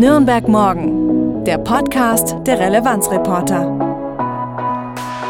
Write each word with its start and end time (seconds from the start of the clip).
Nürnberg 0.00 0.48
Morgen, 0.48 1.44
der 1.44 1.58
Podcast 1.58 2.34
der 2.46 2.58
Relevanzreporter. 2.58 3.66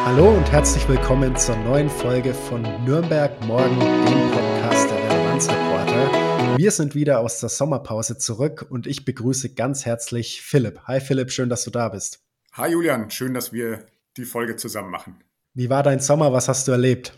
Hallo 0.05 0.29
und 0.29 0.53
herzlich 0.53 0.89
willkommen 0.89 1.35
zur 1.35 1.57
neuen 1.57 1.91
Folge 1.91 2.33
von 2.33 2.63
Nürnberg 2.85 3.33
Morgen, 3.47 3.81
dem 3.81 4.31
Podcast 4.31 4.89
der 4.89 5.11
Relevanzreporter. 5.11 6.57
Wir 6.57 6.71
sind 6.71 6.95
wieder 6.95 7.19
aus 7.19 7.41
der 7.41 7.49
Sommerpause 7.49 8.17
zurück 8.19 8.65
und 8.71 8.87
ich 8.87 9.05
begrüße 9.05 9.55
ganz 9.55 9.87
herzlich 9.87 10.41
Philipp. 10.41 10.83
Hi 10.85 11.01
Philipp, 11.01 11.33
schön, 11.33 11.49
dass 11.49 11.65
du 11.65 11.73
da 11.73 11.89
bist. 11.89 12.21
Hi 12.53 12.71
Julian, 12.71 13.11
schön, 13.11 13.35
dass 13.35 13.53
wir 13.53 13.87
die 14.17 14.25
Folge 14.25 14.55
zusammen 14.55 14.93
machen. 14.93 15.17
Wie 15.53 15.69
war 15.69 15.83
dein 15.83 15.99
Sommer? 15.99 16.33
Was 16.33 16.47
hast 16.47 16.69
du 16.69 16.71
erlebt? 16.71 17.13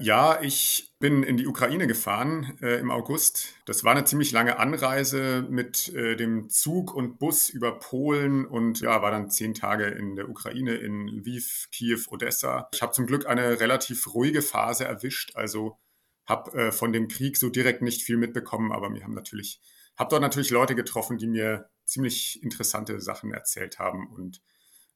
Ja, 0.00 0.40
ich 0.42 0.92
bin 0.98 1.22
in 1.22 1.36
die 1.36 1.46
Ukraine 1.46 1.86
gefahren 1.86 2.58
äh, 2.60 2.78
im 2.78 2.90
August. 2.90 3.54
Das 3.66 3.84
war 3.84 3.92
eine 3.92 4.04
ziemlich 4.04 4.32
lange 4.32 4.58
Anreise 4.58 5.46
mit 5.48 5.94
äh, 5.94 6.16
dem 6.16 6.48
Zug 6.48 6.94
und 6.94 7.18
Bus 7.18 7.48
über 7.48 7.78
Polen 7.78 8.46
und 8.46 8.80
ja, 8.80 9.02
war 9.02 9.10
dann 9.10 9.30
zehn 9.30 9.54
Tage 9.54 9.86
in 9.86 10.16
der 10.16 10.28
Ukraine, 10.28 10.74
in 10.74 11.08
Lviv, 11.08 11.68
Kiew, 11.72 12.00
Odessa. 12.08 12.68
Ich 12.72 12.82
habe 12.82 12.92
zum 12.92 13.06
Glück 13.06 13.26
eine 13.26 13.60
relativ 13.60 14.14
ruhige 14.14 14.42
Phase 14.42 14.84
erwischt, 14.84 15.36
also 15.36 15.78
habe 16.26 16.52
äh, 16.52 16.72
von 16.72 16.92
dem 16.92 17.08
Krieg 17.08 17.36
so 17.36 17.48
direkt 17.48 17.82
nicht 17.82 18.02
viel 18.02 18.16
mitbekommen, 18.16 18.72
aber 18.72 18.92
wir 18.92 19.02
haben 19.02 19.14
natürlich, 19.14 19.60
habe 19.96 20.10
dort 20.10 20.22
natürlich 20.22 20.50
Leute 20.50 20.74
getroffen, 20.74 21.18
die 21.18 21.26
mir 21.26 21.70
ziemlich 21.84 22.42
interessante 22.42 23.00
Sachen 23.00 23.32
erzählt 23.32 23.78
haben 23.78 24.08
und 24.08 24.42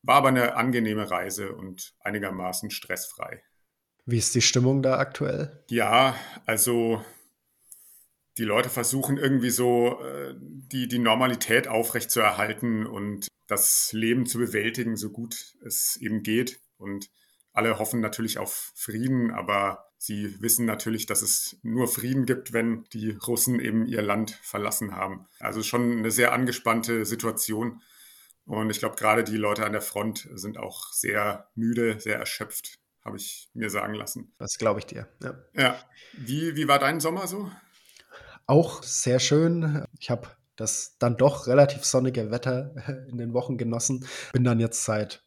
war 0.02 0.16
aber 0.16 0.28
eine 0.28 0.56
angenehme 0.56 1.10
Reise 1.10 1.55
und 1.55 1.94
einigermaßen 2.00 2.70
stressfrei. 2.70 3.42
Wie 4.05 4.19
ist 4.19 4.34
die 4.34 4.42
Stimmung 4.42 4.83
da 4.83 4.98
aktuell? 4.98 5.65
Ja, 5.69 6.16
also 6.45 7.02
die 8.38 8.45
Leute 8.45 8.70
versuchen 8.70 9.19
irgendwie 9.19 9.51
so 9.51 10.01
äh, 10.02 10.34
die, 10.38 10.89
die 10.89 10.98
Normalität 10.98 11.69
aufrechtzuerhalten 11.69 12.86
und 12.86 13.28
das 13.47 13.92
Leben 13.92 14.27
zu 14.27 14.39
bewältigen, 14.39 14.97
so 14.97 15.11
gut 15.11 15.55
es 15.64 15.97
eben 15.98 16.22
geht. 16.22 16.61
Und 16.78 17.11
alle 17.53 17.78
hoffen 17.78 18.00
natürlich 18.00 18.39
auf 18.39 18.72
Frieden, 18.75 19.31
aber 19.31 19.91
sie 19.98 20.41
wissen 20.41 20.64
natürlich, 20.64 21.06
dass 21.06 21.22
es 21.22 21.59
nur 21.62 21.87
Frieden 21.87 22.25
gibt, 22.25 22.53
wenn 22.53 22.84
die 22.92 23.11
Russen 23.11 23.61
eben 23.61 23.87
ihr 23.87 24.03
Land 24.03 24.39
verlassen 24.42 24.97
haben. 24.97 25.27
Also 25.39 25.62
schon 25.62 25.98
eine 25.98 26.11
sehr 26.11 26.33
angespannte 26.33 27.05
Situation. 27.05 27.83
Und 28.47 28.70
ich 28.70 28.78
glaube, 28.78 28.97
gerade 28.97 29.22
die 29.22 29.37
Leute 29.37 29.64
an 29.66 29.72
der 29.72 29.83
Front 29.83 30.28
sind 30.34 30.59
auch 30.59 30.91
sehr 30.92 31.50
müde, 31.55 32.00
sehr 32.00 32.19
erschöpft 32.19 32.81
habe 33.05 33.17
ich 33.17 33.50
mir 33.55 33.70
sagen 33.70 33.95
lassen. 33.95 34.33
Das 34.39 34.58
glaube 34.58 34.81
ich 34.81 34.86
dir. 34.86 35.08
Ja. 35.22 35.34
ja. 35.55 35.77
Wie, 36.12 36.56
wie 36.56 36.69
war 36.69 36.78
dein 36.78 37.00
Sommer 37.00 37.27
so? 37.27 37.50
Auch 38.47 38.83
sehr 38.83 39.19
schön. 39.19 39.84
Ich 39.98 40.11
habe 40.11 40.28
das 40.56 40.97
dann 40.98 41.17
doch 41.17 41.47
relativ 41.47 41.84
sonnige 41.84 42.31
Wetter 42.31 42.75
in 43.11 43.19
den 43.19 43.33
Wochen 43.33 43.56
genossen. 43.56 44.06
Bin 44.33 44.44
dann 44.44 44.61
jetzt 44.61 44.84
seit 44.84 45.25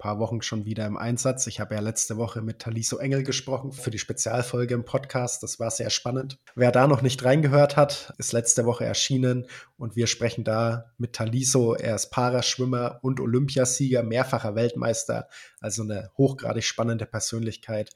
paar 0.00 0.18
Wochen 0.18 0.42
schon 0.42 0.64
wieder 0.64 0.86
im 0.86 0.96
Einsatz. 0.96 1.46
Ich 1.46 1.60
habe 1.60 1.76
ja 1.76 1.80
letzte 1.80 2.16
Woche 2.16 2.42
mit 2.42 2.58
Taliso 2.58 2.96
Engel 2.96 3.22
gesprochen 3.22 3.70
für 3.70 3.92
die 3.92 4.00
Spezialfolge 4.00 4.74
im 4.74 4.84
Podcast. 4.84 5.44
Das 5.44 5.60
war 5.60 5.70
sehr 5.70 5.90
spannend. 5.90 6.38
Wer 6.56 6.72
da 6.72 6.88
noch 6.88 7.02
nicht 7.02 7.22
reingehört 7.22 7.76
hat, 7.76 8.12
ist 8.18 8.32
letzte 8.32 8.66
Woche 8.66 8.84
erschienen 8.84 9.46
und 9.76 9.94
wir 9.94 10.08
sprechen 10.08 10.42
da 10.42 10.90
mit 10.98 11.12
Taliso. 11.12 11.74
Er 11.74 11.94
ist 11.94 12.10
Paraschwimmer 12.10 12.98
und 13.02 13.20
Olympiasieger, 13.20 14.02
mehrfacher 14.02 14.56
Weltmeister, 14.56 15.28
also 15.60 15.82
eine 15.82 16.10
hochgradig 16.18 16.64
spannende 16.64 17.06
Persönlichkeit. 17.06 17.90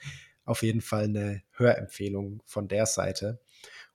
Auf 0.45 0.63
jeden 0.63 0.83
Fall 0.83 1.05
eine 1.05 1.43
Hörempfehlung 1.53 2.43
von 2.45 2.69
der 2.69 2.87
Seite. 2.87 3.41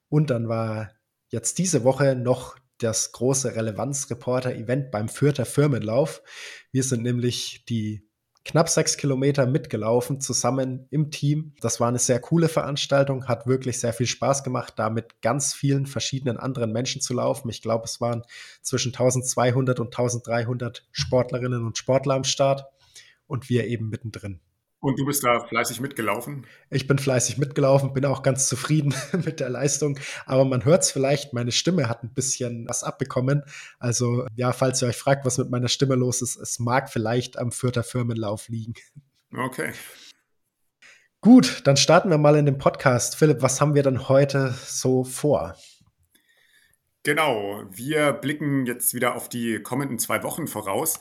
Und 0.09 0.31
dann 0.31 0.49
war 0.49 0.91
jetzt 1.29 1.59
diese 1.59 1.83
Woche 1.83 2.15
noch 2.15 2.57
das 2.79 3.11
große 3.11 3.55
Relevanzreporter-Event 3.55 4.91
beim 4.91 5.09
Fürther 5.09 5.45
Firmenlauf. 5.45 6.21
Wir 6.71 6.83
sind 6.83 7.03
nämlich 7.03 7.65
die 7.69 8.09
knapp 8.45 8.69
sechs 8.69 8.97
Kilometer 8.97 9.45
mitgelaufen, 9.45 10.21
zusammen 10.21 10.87
im 10.89 11.11
Team. 11.11 11.53
Das 11.61 11.79
war 11.79 11.87
eine 11.87 11.99
sehr 11.99 12.19
coole 12.19 12.47
Veranstaltung, 12.47 13.27
hat 13.27 13.45
wirklich 13.47 13.79
sehr 13.79 13.93
viel 13.93 14.07
Spaß 14.07 14.43
gemacht, 14.43 14.73
da 14.77 14.89
mit 14.89 15.21
ganz 15.21 15.53
vielen 15.53 15.85
verschiedenen 15.85 16.37
anderen 16.37 16.71
Menschen 16.71 17.01
zu 17.01 17.13
laufen. 17.13 17.49
Ich 17.49 17.61
glaube, 17.61 17.85
es 17.85 18.01
waren 18.01 18.23
zwischen 18.61 18.89
1200 18.89 19.79
und 19.79 19.87
1300 19.87 20.87
Sportlerinnen 20.91 21.63
und 21.65 21.77
Sportler 21.77 22.15
am 22.15 22.23
Start 22.23 22.65
und 23.27 23.49
wir 23.49 23.67
eben 23.67 23.89
mittendrin. 23.89 24.39
Und 24.81 24.97
du 24.97 25.05
bist 25.05 25.25
da 25.25 25.41
fleißig 25.41 25.81
mitgelaufen? 25.81 26.47
Ich 26.69 26.87
bin 26.87 26.97
fleißig 26.97 27.37
mitgelaufen, 27.37 27.91
bin 27.91 28.05
auch 28.05 28.23
ganz 28.23 28.47
zufrieden 28.47 28.93
mit 29.25 29.41
der 29.41 29.49
Leistung. 29.49 29.99
Aber 30.25 30.45
man 30.45 30.63
hört 30.63 30.83
es 30.83 30.91
vielleicht, 30.91 31.33
meine 31.33 31.51
Stimme 31.51 31.89
hat 31.89 32.03
ein 32.03 32.13
bisschen 32.13 32.65
was 32.67 32.83
abbekommen. 32.83 33.43
Also 33.77 34.25
ja, 34.35 34.53
falls 34.53 34.81
ihr 34.81 34.87
euch 34.87 34.95
fragt, 34.95 35.25
was 35.25 35.37
mit 35.37 35.49
meiner 35.49 35.67
Stimme 35.67 35.95
los 35.95 36.21
ist, 36.21 36.37
es 36.37 36.59
mag 36.59 36.89
vielleicht 36.89 37.37
am 37.37 37.51
vierter 37.51 37.83
Firmenlauf 37.83 38.47
liegen. 38.47 38.73
Okay. 39.35 39.73
Gut, 41.19 41.61
dann 41.65 41.75
starten 41.75 42.09
wir 42.09 42.17
mal 42.17 42.37
in 42.37 42.45
den 42.45 42.57
Podcast. 42.57 43.17
Philipp, 43.17 43.41
was 43.41 43.59
haben 43.59 43.75
wir 43.75 43.83
denn 43.83 44.07
heute 44.07 44.55
so 44.65 45.03
vor? 45.03 45.57
Genau, 47.03 47.63
wir 47.69 48.13
blicken 48.13 48.65
jetzt 48.65 48.93
wieder 48.93 49.15
auf 49.15 49.27
die 49.27 49.61
kommenden 49.61 49.99
zwei 49.99 50.23
Wochen 50.23 50.47
voraus. 50.47 50.99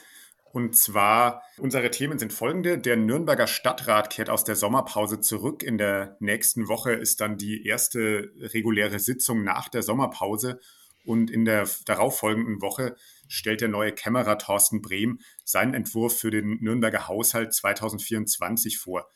Und 0.52 0.76
zwar, 0.76 1.42
unsere 1.58 1.90
Themen 1.90 2.18
sind 2.18 2.32
folgende. 2.32 2.78
Der 2.78 2.96
Nürnberger 2.96 3.46
Stadtrat 3.46 4.10
kehrt 4.10 4.30
aus 4.30 4.44
der 4.44 4.56
Sommerpause 4.56 5.20
zurück. 5.20 5.62
In 5.62 5.78
der 5.78 6.16
nächsten 6.20 6.68
Woche 6.68 6.92
ist 6.92 7.20
dann 7.20 7.36
die 7.36 7.66
erste 7.66 8.30
reguläre 8.40 8.98
Sitzung 8.98 9.44
nach 9.44 9.68
der 9.68 9.82
Sommerpause. 9.82 10.58
Und 11.04 11.30
in 11.30 11.44
der 11.44 11.68
darauffolgenden 11.86 12.60
Woche 12.60 12.96
stellt 13.28 13.60
der 13.60 13.68
neue 13.68 13.92
Kämmerer 13.92 14.38
Thorsten 14.38 14.82
Brehm 14.82 15.20
seinen 15.44 15.74
Entwurf 15.74 16.18
für 16.18 16.30
den 16.30 16.58
Nürnberger 16.60 17.08
Haushalt 17.08 17.54
2024 17.54 18.78
vor. 18.78 19.08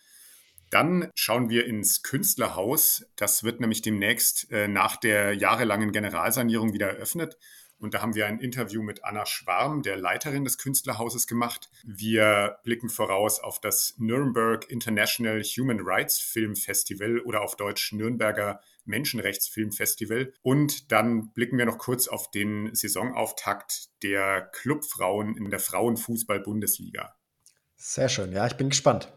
Dann 0.70 1.10
schauen 1.14 1.50
wir 1.50 1.66
ins 1.66 2.02
Künstlerhaus. 2.02 3.04
Das 3.16 3.44
wird 3.44 3.60
nämlich 3.60 3.82
demnächst 3.82 4.50
äh, 4.50 4.68
nach 4.68 4.96
der 4.96 5.34
jahrelangen 5.34 5.92
Generalsanierung 5.92 6.72
wieder 6.72 6.88
eröffnet. 6.88 7.36
Und 7.82 7.94
da 7.94 8.00
haben 8.00 8.14
wir 8.14 8.26
ein 8.26 8.38
Interview 8.38 8.82
mit 8.82 9.04
Anna 9.04 9.26
Schwarm, 9.26 9.82
der 9.82 9.96
Leiterin 9.96 10.44
des 10.44 10.56
Künstlerhauses, 10.56 11.26
gemacht. 11.26 11.68
Wir 11.84 12.58
blicken 12.62 12.88
voraus 12.88 13.40
auf 13.40 13.60
das 13.60 13.94
Nuremberg 13.98 14.70
International 14.70 15.42
Human 15.42 15.80
Rights 15.80 16.20
Film 16.20 16.56
Festival 16.56 17.20
oder 17.20 17.42
auf 17.42 17.56
Deutsch 17.56 17.92
Nürnberger 17.92 18.60
Menschenrechtsfilmfestival. 18.84 20.32
Und 20.42 20.92
dann 20.92 21.32
blicken 21.32 21.58
wir 21.58 21.66
noch 21.66 21.78
kurz 21.78 22.08
auf 22.08 22.30
den 22.30 22.74
Saisonauftakt 22.74 24.02
der 24.02 24.50
Clubfrauen 24.52 25.36
in 25.36 25.50
der 25.50 25.60
Frauenfußball-Bundesliga. 25.60 27.14
Sehr 27.76 28.08
schön, 28.08 28.32
ja, 28.32 28.46
ich 28.46 28.54
bin 28.54 28.68
gespannt. 28.68 29.12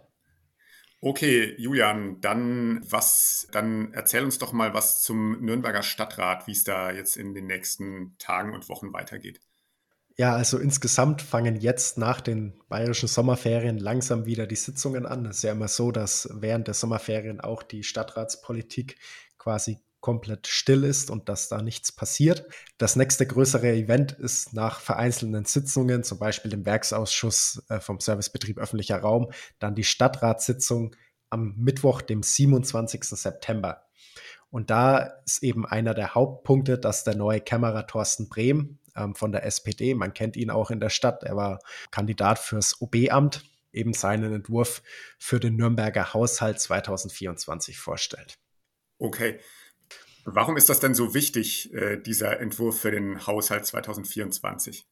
Okay, 1.01 1.53
Julian, 1.57 2.19
dann 2.21 2.81
was, 2.89 3.47
dann 3.51 3.93
erzähl 3.93 4.23
uns 4.23 4.39
doch 4.39 4.53
mal 4.53 4.73
was 4.73 5.03
zum 5.03 5.39
Nürnberger 5.41 5.83
Stadtrat, 5.83 6.47
wie 6.47 6.53
es 6.53 6.63
da 6.63 6.91
jetzt 6.91 7.15
in 7.15 7.33
den 7.33 7.45
nächsten 7.45 8.15
Tagen 8.17 8.53
und 8.53 8.69
Wochen 8.69 8.91
weitergeht. 8.93 9.39
Ja, 10.17 10.33
also 10.33 10.57
insgesamt 10.57 11.21
fangen 11.21 11.57
jetzt 11.57 11.97
nach 11.97 12.21
den 12.21 12.61
bayerischen 12.69 13.09
Sommerferien 13.09 13.77
langsam 13.77 14.25
wieder 14.25 14.47
die 14.47 14.55
Sitzungen 14.55 15.05
an. 15.05 15.25
Es 15.25 15.37
ist 15.37 15.43
ja 15.43 15.51
immer 15.51 15.67
so, 15.67 15.91
dass 15.91 16.29
während 16.31 16.67
der 16.67 16.73
Sommerferien 16.73 17.41
auch 17.41 17.63
die 17.63 17.83
Stadtratspolitik 17.83 18.97
quasi 19.37 19.77
komplett 20.05 20.45
still 20.45 20.83
ist 20.83 21.09
und 21.09 21.29
dass 21.29 21.49
da 21.49 21.63
nichts 21.63 21.91
passiert. 21.91 22.45
Das 22.77 22.95
nächste 22.95 23.25
größere 23.25 23.71
Event 23.71 24.11
ist 24.11 24.53
nach 24.53 24.79
vereinzelten 24.79 25.45
Sitzungen, 25.45 26.03
zum 26.03 26.19
Beispiel 26.19 26.51
dem 26.51 26.63
Werksausschuss 26.63 27.65
äh, 27.69 27.79
vom 27.79 27.99
Servicebetrieb 27.99 28.59
öffentlicher 28.59 28.99
Raum, 28.99 29.31
dann 29.57 29.73
die 29.73 29.83
Stadtratssitzung 29.83 30.95
am 31.31 31.55
Mittwoch, 31.57 32.03
dem 32.03 32.21
27. 32.21 33.03
September. 33.03 33.87
Und 34.51 34.69
da 34.69 34.99
ist 35.25 35.41
eben 35.41 35.65
einer 35.65 35.95
der 35.95 36.13
Hauptpunkte, 36.13 36.77
dass 36.77 37.03
der 37.03 37.15
neue 37.15 37.41
Kämmerer 37.41 37.87
Thorsten 37.87 38.29
Brehm 38.29 38.77
ähm, 38.95 39.15
von 39.15 39.31
der 39.31 39.43
SPD, 39.43 39.95
man 39.95 40.13
kennt 40.13 40.37
ihn 40.37 40.51
auch 40.51 40.69
in 40.69 40.79
der 40.79 40.91
Stadt, 40.91 41.23
er 41.23 41.35
war 41.35 41.59
Kandidat 41.89 42.37
fürs 42.37 42.79
OB-Amt, 42.79 43.43
eben 43.73 43.93
seinen 43.93 44.35
Entwurf 44.35 44.83
für 45.17 45.39
den 45.39 45.55
Nürnberger 45.55 46.13
Haushalt 46.13 46.59
2024 46.59 47.79
vorstellt. 47.79 48.37
Okay, 48.99 49.39
Warum 50.25 50.57
ist 50.57 50.69
das 50.69 50.79
denn 50.79 50.95
so 50.95 51.13
wichtig, 51.13 51.71
äh, 51.73 51.97
dieser 51.97 52.39
Entwurf 52.39 52.79
für 52.79 52.89
den 52.89 53.27
Haushalt 53.27 53.65
2024? 53.67 54.87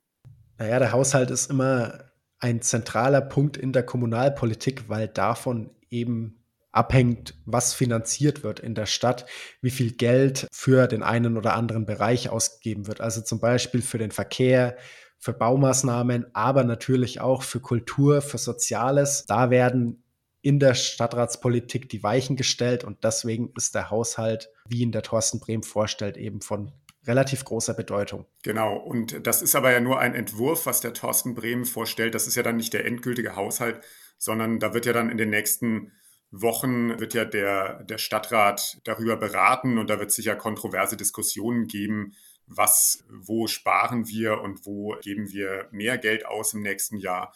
Naja, 0.59 0.77
der 0.77 0.91
Haushalt 0.91 1.31
ist 1.31 1.49
immer 1.49 2.05
ein 2.39 2.61
zentraler 2.61 3.21
Punkt 3.21 3.57
in 3.57 3.73
der 3.73 3.83
Kommunalpolitik, 3.83 4.89
weil 4.89 5.07
davon 5.07 5.71
eben 5.89 6.43
abhängt, 6.71 7.35
was 7.45 7.73
finanziert 7.73 8.43
wird 8.43 8.59
in 8.59 8.75
der 8.75 8.85
Stadt, 8.85 9.25
wie 9.61 9.71
viel 9.71 9.91
Geld 9.93 10.47
für 10.51 10.87
den 10.87 11.01
einen 11.01 11.37
oder 11.37 11.55
anderen 11.55 11.85
Bereich 11.85 12.29
ausgegeben 12.29 12.85
wird. 12.85 13.01
Also 13.01 13.21
zum 13.21 13.39
Beispiel 13.39 13.81
für 13.81 13.97
den 13.97 14.11
Verkehr, 14.11 14.77
für 15.17 15.33
Baumaßnahmen, 15.33 16.27
aber 16.33 16.63
natürlich 16.63 17.21
auch 17.21 17.43
für 17.43 17.59
Kultur, 17.59 18.21
für 18.21 18.37
Soziales. 18.37 19.25
Da 19.25 19.49
werden 19.49 20.02
in 20.43 20.59
der 20.59 20.75
Stadtratspolitik 20.75 21.87
die 21.87 22.03
Weichen 22.03 22.35
gestellt 22.35 22.83
und 22.83 23.03
deswegen 23.05 23.53
ist 23.57 23.73
der 23.75 23.89
Haushalt, 23.89 24.49
wie 24.67 24.81
ihn 24.81 24.91
der 24.91 25.01
Thorsten 25.01 25.39
Brehm 25.39 25.63
vorstellt, 25.63 26.17
eben 26.17 26.41
von 26.41 26.73
relativ 27.07 27.45
großer 27.45 27.73
Bedeutung. 27.73 28.25
Genau, 28.43 28.75
und 28.77 29.25
das 29.25 29.41
ist 29.41 29.55
aber 29.55 29.71
ja 29.71 29.79
nur 29.79 29.99
ein 29.99 30.13
Entwurf, 30.13 30.65
was 30.65 30.81
der 30.81 30.93
Thorsten 30.93 31.33
Bremen 31.33 31.63
vorstellt. 31.63 32.13
Das 32.13 32.27
ist 32.27 32.35
ja 32.35 32.43
dann 32.43 32.57
nicht 32.57 32.73
der 32.73 32.85
endgültige 32.85 33.37
Haushalt, 33.37 33.79
sondern 34.17 34.59
da 34.59 34.73
wird 34.73 34.85
ja 34.85 34.91
dann 34.91 35.09
in 35.09 35.17
den 35.17 35.29
nächsten 35.29 35.93
Wochen 36.29 36.99
wird 36.99 37.13
ja 37.13 37.23
der, 37.23 37.83
der 37.83 37.97
Stadtrat 37.97 38.81
darüber 38.83 39.15
beraten 39.15 39.77
und 39.77 39.89
da 39.89 39.99
wird 39.99 40.11
sicher 40.11 40.35
kontroverse 40.35 40.97
Diskussionen 40.97 41.67
geben, 41.67 42.15
was, 42.47 43.05
wo 43.09 43.47
sparen 43.47 44.07
wir 44.07 44.41
und 44.41 44.65
wo 44.65 44.97
geben 45.01 45.31
wir 45.31 45.69
mehr 45.71 45.97
Geld 45.97 46.25
aus 46.25 46.53
im 46.53 46.61
nächsten 46.61 46.97
Jahr. 46.97 47.33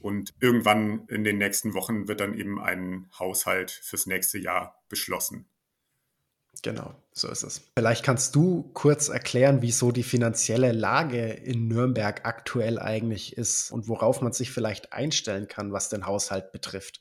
Und 0.00 0.32
irgendwann 0.40 1.06
in 1.08 1.24
den 1.24 1.38
nächsten 1.38 1.74
Wochen 1.74 2.08
wird 2.08 2.20
dann 2.20 2.34
eben 2.34 2.60
ein 2.60 3.08
Haushalt 3.18 3.70
fürs 3.70 4.06
nächste 4.06 4.38
Jahr 4.38 4.80
beschlossen. 4.88 5.46
Genau, 6.62 6.94
so 7.12 7.28
ist 7.28 7.42
es. 7.42 7.62
Vielleicht 7.76 8.04
kannst 8.04 8.34
du 8.34 8.70
kurz 8.74 9.08
erklären, 9.08 9.62
wieso 9.62 9.92
die 9.92 10.02
finanzielle 10.02 10.72
Lage 10.72 11.28
in 11.28 11.68
Nürnberg 11.68 12.24
aktuell 12.24 12.78
eigentlich 12.78 13.36
ist 13.36 13.70
und 13.70 13.88
worauf 13.88 14.20
man 14.22 14.32
sich 14.32 14.50
vielleicht 14.50 14.92
einstellen 14.92 15.46
kann, 15.48 15.72
was 15.72 15.88
den 15.88 16.06
Haushalt 16.06 16.52
betrifft. 16.52 17.00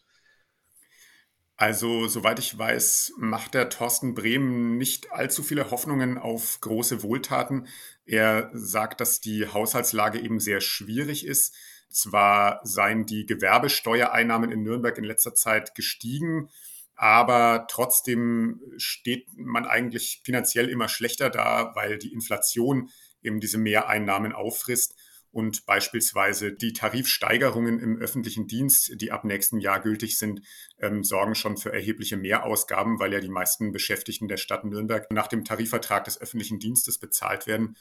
Also, 1.60 2.08
soweit 2.08 2.38
ich 2.38 2.56
weiß, 2.56 3.14
macht 3.18 3.56
der 3.56 3.70
Thorsten 3.70 4.14
Bremen 4.14 4.78
nicht 4.78 5.12
allzu 5.12 5.42
viele 5.42 5.72
Hoffnungen 5.72 6.20
auf 6.20 6.62
große 6.62 7.02
Wohltaten. 7.02 7.68
Er 8.06 8.52
sagt, 8.54 9.02
dass 9.02 9.22
die 9.22 9.48
Haushaltslage 9.48 10.20
eben 10.20 10.40
sehr 10.40 10.62
schwierig 10.62 11.26
ist. 11.26 11.56
Zwar 11.90 12.60
seien 12.64 13.06
die 13.06 13.26
Gewerbesteuereinnahmen 13.26 14.52
in 14.52 14.64
Nürnberg 14.64 14.98
in 14.98 15.04
letzter 15.04 15.34
Zeit 15.34 15.76
gestiegen, 15.76 16.50
aber 16.96 17.68
trotzdem 17.70 18.62
steht 18.78 19.28
man 19.36 19.66
eigentlich 19.66 20.22
finanziell 20.24 20.68
immer 20.68 20.90
schlechter 20.90 21.30
da, 21.30 21.72
weil 21.76 21.98
die 21.98 22.12
Inflation 22.12 22.90
eben 23.22 23.40
diese 23.40 23.58
Mehreinnahmen 23.58 24.34
auffrisst 24.34 24.96
und 25.32 25.68
beispielsweise 25.68 26.52
die 26.52 26.74
Tarifsteigerungen 26.74 27.80
im 27.80 27.98
öffentlichen 27.98 28.48
Dienst, 28.48 29.00
die 29.00 29.12
ab 29.12 29.24
nächstem 29.24 29.60
Jahr 29.60 29.80
gültig 29.80 30.18
sind, 30.18 30.42
ähm, 30.80 31.04
sorgen 31.04 31.36
schon 31.36 31.58
für 31.58 31.72
erhebliche 31.72 32.18
Mehrausgaben, 32.18 33.00
weil 33.00 33.14
ja 33.14 33.20
die 33.20 33.30
meisten 33.30 33.72
Beschäftigten 33.72 34.28
der 34.28 34.38
Stadt 34.38 34.64
Nürnberg 34.64 35.12
nach 35.12 35.28
dem 35.28 35.46
Tarifvertrag 35.46 36.06
des 36.06 36.20
öffentlichen 36.20 36.58
Dienstes 36.58 36.98
bezahlt 36.98 37.46
werden. 37.46 37.78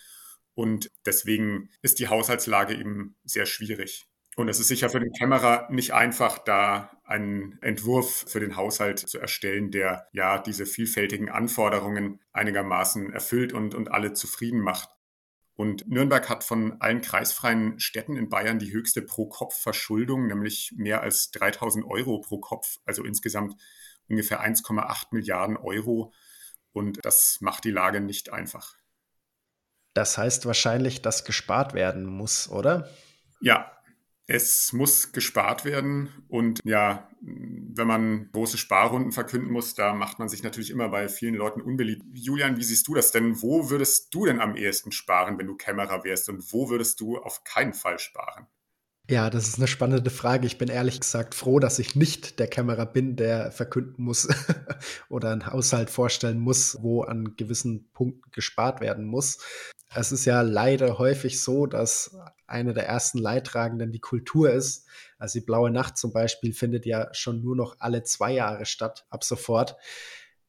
Und 0.56 0.90
deswegen 1.04 1.68
ist 1.82 1.98
die 1.98 2.08
Haushaltslage 2.08 2.74
eben 2.74 3.14
sehr 3.24 3.44
schwierig. 3.44 4.06
Und 4.36 4.48
es 4.48 4.58
ist 4.58 4.68
sicher 4.68 4.88
für 4.88 5.00
den 5.00 5.12
Kämmerer 5.12 5.68
nicht 5.70 5.92
einfach, 5.92 6.38
da 6.38 6.90
einen 7.04 7.58
Entwurf 7.60 8.24
für 8.26 8.40
den 8.40 8.56
Haushalt 8.56 8.98
zu 8.98 9.18
erstellen, 9.18 9.70
der 9.70 10.08
ja 10.12 10.38
diese 10.38 10.64
vielfältigen 10.64 11.28
Anforderungen 11.28 12.20
einigermaßen 12.32 13.12
erfüllt 13.12 13.52
und, 13.52 13.74
und 13.74 13.90
alle 13.90 14.14
zufrieden 14.14 14.60
macht. 14.60 14.88
Und 15.56 15.86
Nürnberg 15.88 16.26
hat 16.30 16.42
von 16.42 16.80
allen 16.80 17.02
kreisfreien 17.02 17.78
Städten 17.78 18.16
in 18.16 18.30
Bayern 18.30 18.58
die 18.58 18.72
höchste 18.72 19.02
Pro-Kopf-Verschuldung, 19.02 20.26
nämlich 20.26 20.72
mehr 20.74 21.02
als 21.02 21.30
3000 21.32 21.84
Euro 21.86 22.20
pro 22.20 22.38
Kopf, 22.38 22.78
also 22.86 23.04
insgesamt 23.04 23.60
ungefähr 24.08 24.42
1,8 24.42 25.08
Milliarden 25.10 25.58
Euro. 25.58 26.14
Und 26.72 27.04
das 27.04 27.38
macht 27.40 27.64
die 27.64 27.70
Lage 27.70 28.00
nicht 28.00 28.32
einfach. 28.32 28.74
Das 29.96 30.18
heißt 30.18 30.44
wahrscheinlich, 30.44 31.00
dass 31.00 31.24
gespart 31.24 31.72
werden 31.72 32.04
muss, 32.04 32.50
oder? 32.50 32.86
Ja, 33.40 33.72
es 34.26 34.74
muss 34.74 35.12
gespart 35.12 35.64
werden 35.64 36.10
und 36.28 36.60
ja, 36.64 37.08
wenn 37.22 37.86
man 37.86 38.30
große 38.30 38.58
Sparrunden 38.58 39.12
verkünden 39.12 39.50
muss, 39.50 39.74
da 39.74 39.94
macht 39.94 40.18
man 40.18 40.28
sich 40.28 40.42
natürlich 40.42 40.70
immer 40.70 40.90
bei 40.90 41.08
vielen 41.08 41.34
Leuten 41.34 41.62
unbeliebt. 41.62 42.02
Julian, 42.12 42.58
wie 42.58 42.62
siehst 42.62 42.86
du 42.88 42.94
das 42.94 43.10
denn? 43.10 43.40
Wo 43.40 43.70
würdest 43.70 44.12
du 44.12 44.26
denn 44.26 44.38
am 44.38 44.54
ehesten 44.54 44.92
sparen, 44.92 45.38
wenn 45.38 45.46
du 45.46 45.56
Kämmerer 45.56 46.04
wärst 46.04 46.28
und 46.28 46.52
wo 46.52 46.68
würdest 46.68 47.00
du 47.00 47.16
auf 47.16 47.42
keinen 47.44 47.72
Fall 47.72 47.98
sparen? 47.98 48.46
Ja, 49.08 49.30
das 49.30 49.46
ist 49.46 49.58
eine 49.58 49.68
spannende 49.68 50.10
Frage. 50.10 50.48
Ich 50.48 50.58
bin 50.58 50.68
ehrlich 50.68 50.98
gesagt 50.98 51.36
froh, 51.36 51.60
dass 51.60 51.78
ich 51.78 51.94
nicht 51.94 52.40
der 52.40 52.48
Kämmerer 52.48 52.86
bin, 52.86 53.14
der 53.14 53.52
verkünden 53.52 54.02
muss 54.02 54.26
oder 55.08 55.30
einen 55.30 55.46
Haushalt 55.46 55.90
vorstellen 55.90 56.40
muss, 56.40 56.78
wo 56.80 57.02
an 57.02 57.36
gewissen 57.36 57.88
Punkten 57.92 58.28
gespart 58.32 58.80
werden 58.80 59.04
muss. 59.04 59.38
Es 59.94 60.10
ist 60.10 60.24
ja 60.24 60.40
leider 60.40 60.98
häufig 60.98 61.40
so, 61.40 61.66
dass 61.66 62.16
eine 62.48 62.74
der 62.74 62.88
ersten 62.88 63.18
Leidtragenden 63.18 63.92
die 63.92 64.00
Kultur 64.00 64.50
ist. 64.50 64.86
Also 65.18 65.38
die 65.38 65.46
Blaue 65.46 65.70
Nacht 65.70 65.96
zum 65.96 66.12
Beispiel 66.12 66.52
findet 66.52 66.84
ja 66.84 67.08
schon 67.14 67.42
nur 67.42 67.54
noch 67.54 67.76
alle 67.78 68.02
zwei 68.02 68.32
Jahre 68.32 68.66
statt, 68.66 69.06
ab 69.08 69.22
sofort. 69.22 69.76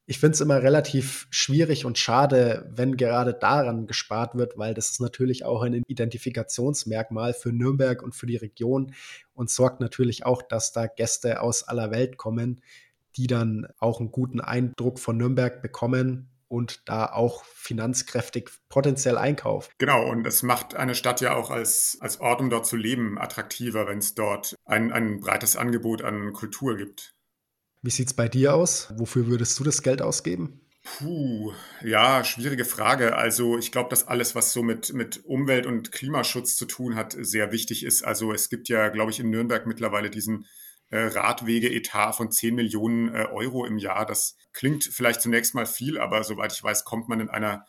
Ich 0.09 0.19
finde 0.19 0.35
es 0.35 0.41
immer 0.41 0.63
relativ 0.63 1.27
schwierig 1.31 1.83
und 1.83 1.97
schade, 1.97 2.65
wenn 2.73 2.95
gerade 2.95 3.33
daran 3.33 3.87
gespart 3.87 4.35
wird, 4.35 4.57
weil 4.57 4.73
das 4.73 4.89
ist 4.89 5.01
natürlich 5.01 5.43
auch 5.43 5.63
ein 5.63 5.83
Identifikationsmerkmal 5.85 7.33
für 7.33 7.51
Nürnberg 7.51 8.01
und 8.01 8.15
für 8.15 8.25
die 8.25 8.37
Region 8.37 8.93
und 9.33 9.49
sorgt 9.49 9.81
natürlich 9.81 10.25
auch, 10.25 10.41
dass 10.41 10.71
da 10.71 10.87
Gäste 10.87 11.41
aus 11.41 11.63
aller 11.63 11.91
Welt 11.91 12.15
kommen, 12.15 12.61
die 13.17 13.27
dann 13.27 13.67
auch 13.79 13.99
einen 13.99 14.11
guten 14.11 14.39
Eindruck 14.39 14.97
von 14.97 15.17
Nürnberg 15.17 15.61
bekommen 15.61 16.29
und 16.47 16.87
da 16.87 17.07
auch 17.07 17.43
finanzkräftig 17.43 18.49
potenziell 18.69 19.17
einkaufen. 19.17 19.73
Genau, 19.77 20.09
und 20.09 20.25
es 20.25 20.41
macht 20.41 20.73
eine 20.73 20.95
Stadt 20.95 21.19
ja 21.19 21.35
auch 21.35 21.51
als, 21.51 21.97
als 21.99 22.21
Ort, 22.21 22.39
um 22.39 22.49
dort 22.49 22.65
zu 22.65 22.77
leben, 22.77 23.17
attraktiver, 23.17 23.87
wenn 23.87 23.97
es 23.97 24.15
dort 24.15 24.55
ein, 24.63 24.93
ein 24.93 25.19
breites 25.19 25.57
Angebot 25.57 26.01
an 26.01 26.31
Kultur 26.31 26.77
gibt. 26.77 27.16
Wie 27.87 27.91
sieht 27.91 28.07
es 28.07 28.13
bei 28.13 28.27
dir 28.27 28.53
aus? 28.53 28.93
Wofür 28.97 29.27
würdest 29.27 29.57
du 29.57 29.63
das 29.63 29.81
Geld 29.81 30.01
ausgeben? 30.01 30.59
Puh, 30.83 31.53
ja, 31.81 32.25
schwierige 32.25 32.65
Frage. 32.65 33.15
Also 33.15 33.57
ich 33.57 33.71
glaube, 33.71 33.89
dass 33.89 34.09
alles, 34.09 34.35
was 34.35 34.51
so 34.51 34.61
mit, 34.61 34.91
mit 34.91 35.23
Umwelt- 35.23 35.65
und 35.65 35.93
Klimaschutz 35.93 36.57
zu 36.57 36.65
tun 36.65 36.95
hat, 36.95 37.15
sehr 37.17 37.53
wichtig 37.53 37.85
ist. 37.85 38.03
Also 38.03 38.33
es 38.33 38.49
gibt 38.49 38.67
ja, 38.67 38.89
glaube 38.89 39.11
ich, 39.11 39.21
in 39.21 39.29
Nürnberg 39.29 39.65
mittlerweile 39.65 40.09
diesen 40.09 40.47
äh, 40.89 40.99
Radwege-Etat 40.99 42.11
von 42.11 42.29
10 42.29 42.55
Millionen 42.55 43.15
äh, 43.15 43.27
Euro 43.31 43.63
im 43.63 43.77
Jahr. 43.77 44.05
Das 44.05 44.35
klingt 44.51 44.83
vielleicht 44.83 45.21
zunächst 45.21 45.55
mal 45.55 45.65
viel, 45.65 45.97
aber 45.97 46.25
soweit 46.25 46.51
ich 46.51 46.61
weiß, 46.61 46.83
kommt 46.83 47.07
man 47.07 47.21
in 47.21 47.29
einer 47.29 47.65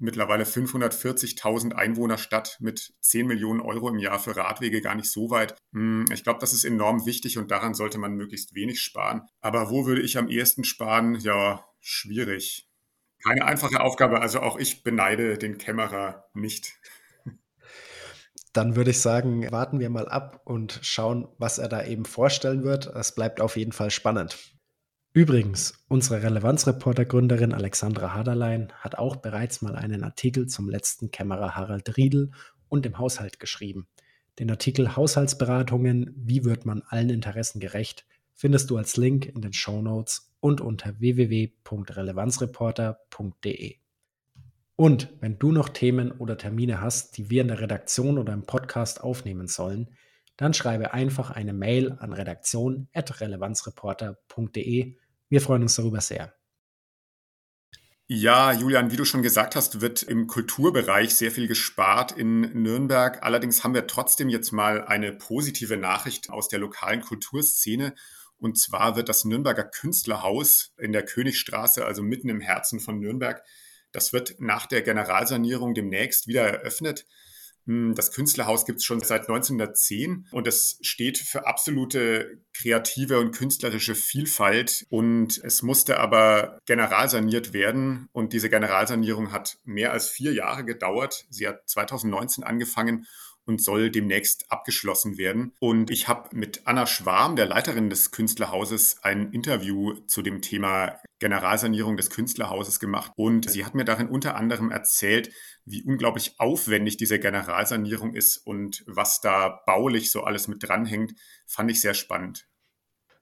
mittlerweile 0.00 0.44
540.000 0.44 1.72
Einwohnerstadt 1.72 2.56
mit 2.60 2.94
10 3.00 3.26
Millionen 3.26 3.60
Euro 3.60 3.88
im 3.88 3.98
Jahr 3.98 4.18
für 4.18 4.36
Radwege 4.36 4.80
gar 4.80 4.94
nicht 4.94 5.10
so 5.10 5.30
weit. 5.30 5.54
Hm, 5.72 6.06
ich 6.12 6.24
glaube, 6.24 6.40
das 6.40 6.52
ist 6.52 6.64
enorm 6.64 7.06
wichtig 7.06 7.38
und 7.38 7.50
daran 7.50 7.74
sollte 7.74 7.98
man 7.98 8.14
möglichst 8.14 8.54
wenig 8.54 8.80
sparen. 8.80 9.22
Aber 9.40 9.70
wo 9.70 9.86
würde 9.86 10.02
ich 10.02 10.18
am 10.18 10.28
ehesten 10.28 10.64
sparen? 10.64 11.14
Ja, 11.16 11.64
schwierig. 11.80 12.68
Keine 13.22 13.44
einfache 13.44 13.80
Aufgabe. 13.80 14.20
Also 14.20 14.40
auch 14.40 14.58
ich 14.58 14.82
beneide 14.82 15.36
den 15.36 15.58
Kämmerer 15.58 16.24
nicht. 16.34 16.72
Dann 18.52 18.74
würde 18.74 18.90
ich 18.90 19.00
sagen, 19.00 19.50
warten 19.52 19.78
wir 19.78 19.90
mal 19.90 20.08
ab 20.08 20.40
und 20.44 20.80
schauen, 20.82 21.28
was 21.38 21.58
er 21.58 21.68
da 21.68 21.84
eben 21.84 22.04
vorstellen 22.04 22.64
wird. 22.64 22.86
Es 22.86 23.14
bleibt 23.14 23.40
auf 23.40 23.56
jeden 23.56 23.72
Fall 23.72 23.90
spannend. 23.90 24.38
Übrigens, 25.12 25.74
unsere 25.88 26.22
Relevanzreporter-Gründerin 26.22 27.52
Alexandra 27.52 28.14
Haderlein 28.14 28.72
hat 28.74 28.96
auch 28.96 29.16
bereits 29.16 29.60
mal 29.60 29.74
einen 29.74 30.04
Artikel 30.04 30.46
zum 30.46 30.68
letzten 30.68 31.10
Kämmerer 31.10 31.56
Harald 31.56 31.96
Riedel 31.96 32.30
und 32.68 32.84
dem 32.84 32.96
Haushalt 32.96 33.40
geschrieben. 33.40 33.88
Den 34.38 34.50
Artikel 34.50 34.94
Haushaltsberatungen, 34.94 36.14
wie 36.16 36.44
wird 36.44 36.64
man 36.64 36.82
allen 36.82 37.10
Interessen 37.10 37.58
gerecht, 37.58 38.06
findest 38.34 38.70
du 38.70 38.76
als 38.76 38.96
Link 38.96 39.26
in 39.26 39.42
den 39.42 39.52
Show 39.52 39.82
Notes 39.82 40.30
und 40.38 40.60
unter 40.60 41.00
www.relevanzreporter.de. 41.00 43.78
Und 44.76 45.08
wenn 45.20 45.40
du 45.40 45.50
noch 45.50 45.70
Themen 45.70 46.12
oder 46.12 46.38
Termine 46.38 46.80
hast, 46.80 47.18
die 47.18 47.30
wir 47.30 47.42
in 47.42 47.48
der 47.48 47.60
Redaktion 47.60 48.16
oder 48.16 48.32
im 48.32 48.46
Podcast 48.46 49.02
aufnehmen 49.02 49.48
sollen, 49.48 49.88
dann 50.38 50.54
schreibe 50.54 50.94
einfach 50.94 51.30
eine 51.30 51.52
Mail 51.52 51.96
an 51.98 52.14
redaktion.relevanzreporter.de. 52.14 54.99
Wir 55.30 55.40
freuen 55.40 55.62
uns 55.62 55.76
darüber 55.76 56.00
sehr. 56.00 56.34
Ja, 58.06 58.52
Julian, 58.52 58.90
wie 58.90 58.96
du 58.96 59.04
schon 59.04 59.22
gesagt 59.22 59.54
hast, 59.54 59.80
wird 59.80 60.02
im 60.02 60.26
Kulturbereich 60.26 61.14
sehr 61.14 61.30
viel 61.30 61.46
gespart 61.46 62.10
in 62.10 62.40
Nürnberg. 62.60 63.22
Allerdings 63.22 63.62
haben 63.62 63.72
wir 63.72 63.86
trotzdem 63.86 64.28
jetzt 64.28 64.50
mal 64.50 64.84
eine 64.84 65.12
positive 65.12 65.76
Nachricht 65.76 66.28
aus 66.28 66.48
der 66.48 66.58
lokalen 66.58 67.00
Kulturszene. 67.00 67.94
Und 68.36 68.58
zwar 68.58 68.96
wird 68.96 69.08
das 69.08 69.24
Nürnberger 69.24 69.64
Künstlerhaus 69.64 70.74
in 70.76 70.92
der 70.92 71.04
Königstraße, 71.04 71.84
also 71.84 72.02
mitten 72.02 72.28
im 72.28 72.40
Herzen 72.40 72.80
von 72.80 72.98
Nürnberg, 72.98 73.44
das 73.92 74.12
wird 74.12 74.40
nach 74.40 74.66
der 74.66 74.82
Generalsanierung 74.82 75.74
demnächst 75.74 76.26
wieder 76.26 76.42
eröffnet. 76.42 77.06
Hm, 77.66 77.94
das 77.94 78.12
Künstlerhaus 78.12 78.64
gibt 78.64 78.78
es 78.78 78.84
schon 78.84 79.00
seit 79.00 79.28
1910 79.28 80.26
und 80.32 80.46
es 80.46 80.78
steht 80.82 81.18
für 81.18 81.46
absolute 81.46 82.38
kreative 82.54 83.18
und 83.18 83.32
künstlerische 83.32 83.94
Vielfalt. 83.94 84.86
Und 84.90 85.38
es 85.44 85.62
musste 85.62 85.98
aber 85.98 86.58
generalsaniert 86.66 87.52
werden. 87.52 88.08
Und 88.12 88.32
diese 88.32 88.50
Generalsanierung 88.50 89.32
hat 89.32 89.58
mehr 89.64 89.92
als 89.92 90.08
vier 90.08 90.32
Jahre 90.32 90.64
gedauert. 90.64 91.26
Sie 91.30 91.46
hat 91.46 91.68
2019 91.68 92.44
angefangen 92.44 93.06
und 93.46 93.62
soll 93.62 93.90
demnächst 93.90 94.50
abgeschlossen 94.50 95.18
werden. 95.18 95.52
Und 95.58 95.90
ich 95.90 96.08
habe 96.08 96.34
mit 96.36 96.62
Anna 96.66 96.86
Schwarm, 96.86 97.36
der 97.36 97.46
Leiterin 97.46 97.90
des 97.90 98.10
Künstlerhauses, 98.10 99.02
ein 99.02 99.32
Interview 99.32 99.94
zu 100.06 100.22
dem 100.22 100.40
Thema 100.42 101.00
Generalsanierung 101.18 101.96
des 101.96 102.10
Künstlerhauses 102.10 102.80
gemacht. 102.80 103.12
Und 103.16 103.50
sie 103.50 103.64
hat 103.64 103.74
mir 103.74 103.84
darin 103.84 104.08
unter 104.08 104.36
anderem 104.36 104.70
erzählt, 104.70 105.30
wie 105.64 105.82
unglaublich 105.82 106.34
aufwendig 106.38 106.96
diese 106.96 107.18
Generalsanierung 107.18 108.14
ist 108.14 108.38
und 108.38 108.82
was 108.86 109.20
da 109.20 109.60
baulich 109.66 110.10
so 110.10 110.22
alles 110.22 110.48
mit 110.48 110.62
dranhängt. 110.62 111.12
Fand 111.46 111.70
ich 111.70 111.80
sehr 111.80 111.94
spannend. 111.94 112.46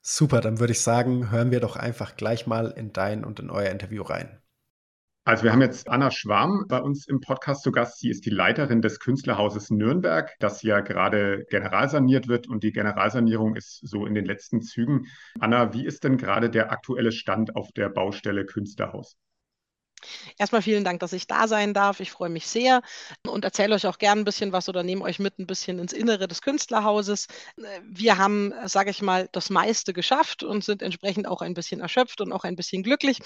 Super, 0.00 0.40
dann 0.40 0.60
würde 0.60 0.72
ich 0.72 0.80
sagen, 0.80 1.30
hören 1.30 1.50
wir 1.50 1.60
doch 1.60 1.76
einfach 1.76 2.16
gleich 2.16 2.46
mal 2.46 2.70
in 2.70 2.92
dein 2.92 3.25
und 3.25 3.40
in 3.40 3.50
euer 3.50 3.70
Interview 3.70 4.02
rein. 4.02 4.40
Also 5.28 5.44
wir 5.44 5.52
haben 5.52 5.61
jetzt 5.61 5.90
Anna 5.90 6.11
Schwarm 6.11 6.64
bei 6.68 6.80
uns 6.80 7.06
im 7.06 7.20
Podcast 7.20 7.62
zu 7.62 7.70
Gast. 7.70 7.99
Sie 7.99 8.08
ist 8.08 8.25
die 8.25 8.30
Leiterin 8.30 8.80
des 8.80 8.99
Künstlerhauses 8.99 9.68
Nürnberg, 9.68 10.35
das 10.38 10.62
ja 10.62 10.80
gerade 10.80 11.44
generalsaniert 11.50 12.28
wird 12.28 12.49
und 12.49 12.62
die 12.62 12.73
Generalsanierung 12.73 13.54
ist 13.54 13.87
so 13.87 14.06
in 14.06 14.14
den 14.14 14.25
letzten 14.25 14.62
Zügen. 14.62 15.04
Anna, 15.38 15.75
wie 15.75 15.85
ist 15.85 16.04
denn 16.04 16.16
gerade 16.16 16.49
der 16.49 16.73
aktuelle 16.73 17.12
Stand 17.12 17.56
auf 17.56 17.73
der 17.73 17.90
Baustelle 17.90 18.47
Künstlerhaus? 18.47 19.18
Erstmal 20.38 20.62
vielen 20.62 20.84
Dank, 20.84 21.00
dass 21.00 21.12
ich 21.12 21.26
da 21.26 21.48
sein 21.48 21.74
darf. 21.74 22.00
Ich 22.00 22.10
freue 22.10 22.28
mich 22.28 22.46
sehr 22.46 22.82
und 23.26 23.44
erzähle 23.44 23.74
euch 23.74 23.86
auch 23.86 23.98
gern 23.98 24.20
ein 24.20 24.24
bisschen 24.24 24.52
was 24.52 24.68
oder 24.68 24.82
nehme 24.82 25.02
euch 25.02 25.18
mit 25.18 25.38
ein 25.38 25.46
bisschen 25.46 25.78
ins 25.78 25.92
Innere 25.92 26.28
des 26.28 26.42
Künstlerhauses. 26.42 27.26
Wir 27.82 28.18
haben, 28.18 28.52
sage 28.66 28.90
ich 28.90 29.02
mal, 29.02 29.28
das 29.32 29.50
meiste 29.50 29.92
geschafft 29.92 30.42
und 30.42 30.64
sind 30.64 30.82
entsprechend 30.82 31.26
auch 31.26 31.42
ein 31.42 31.54
bisschen 31.54 31.80
erschöpft 31.80 32.20
und 32.20 32.32
auch 32.32 32.44
ein 32.44 32.56
bisschen 32.56 32.82
glücklich. 32.82 33.18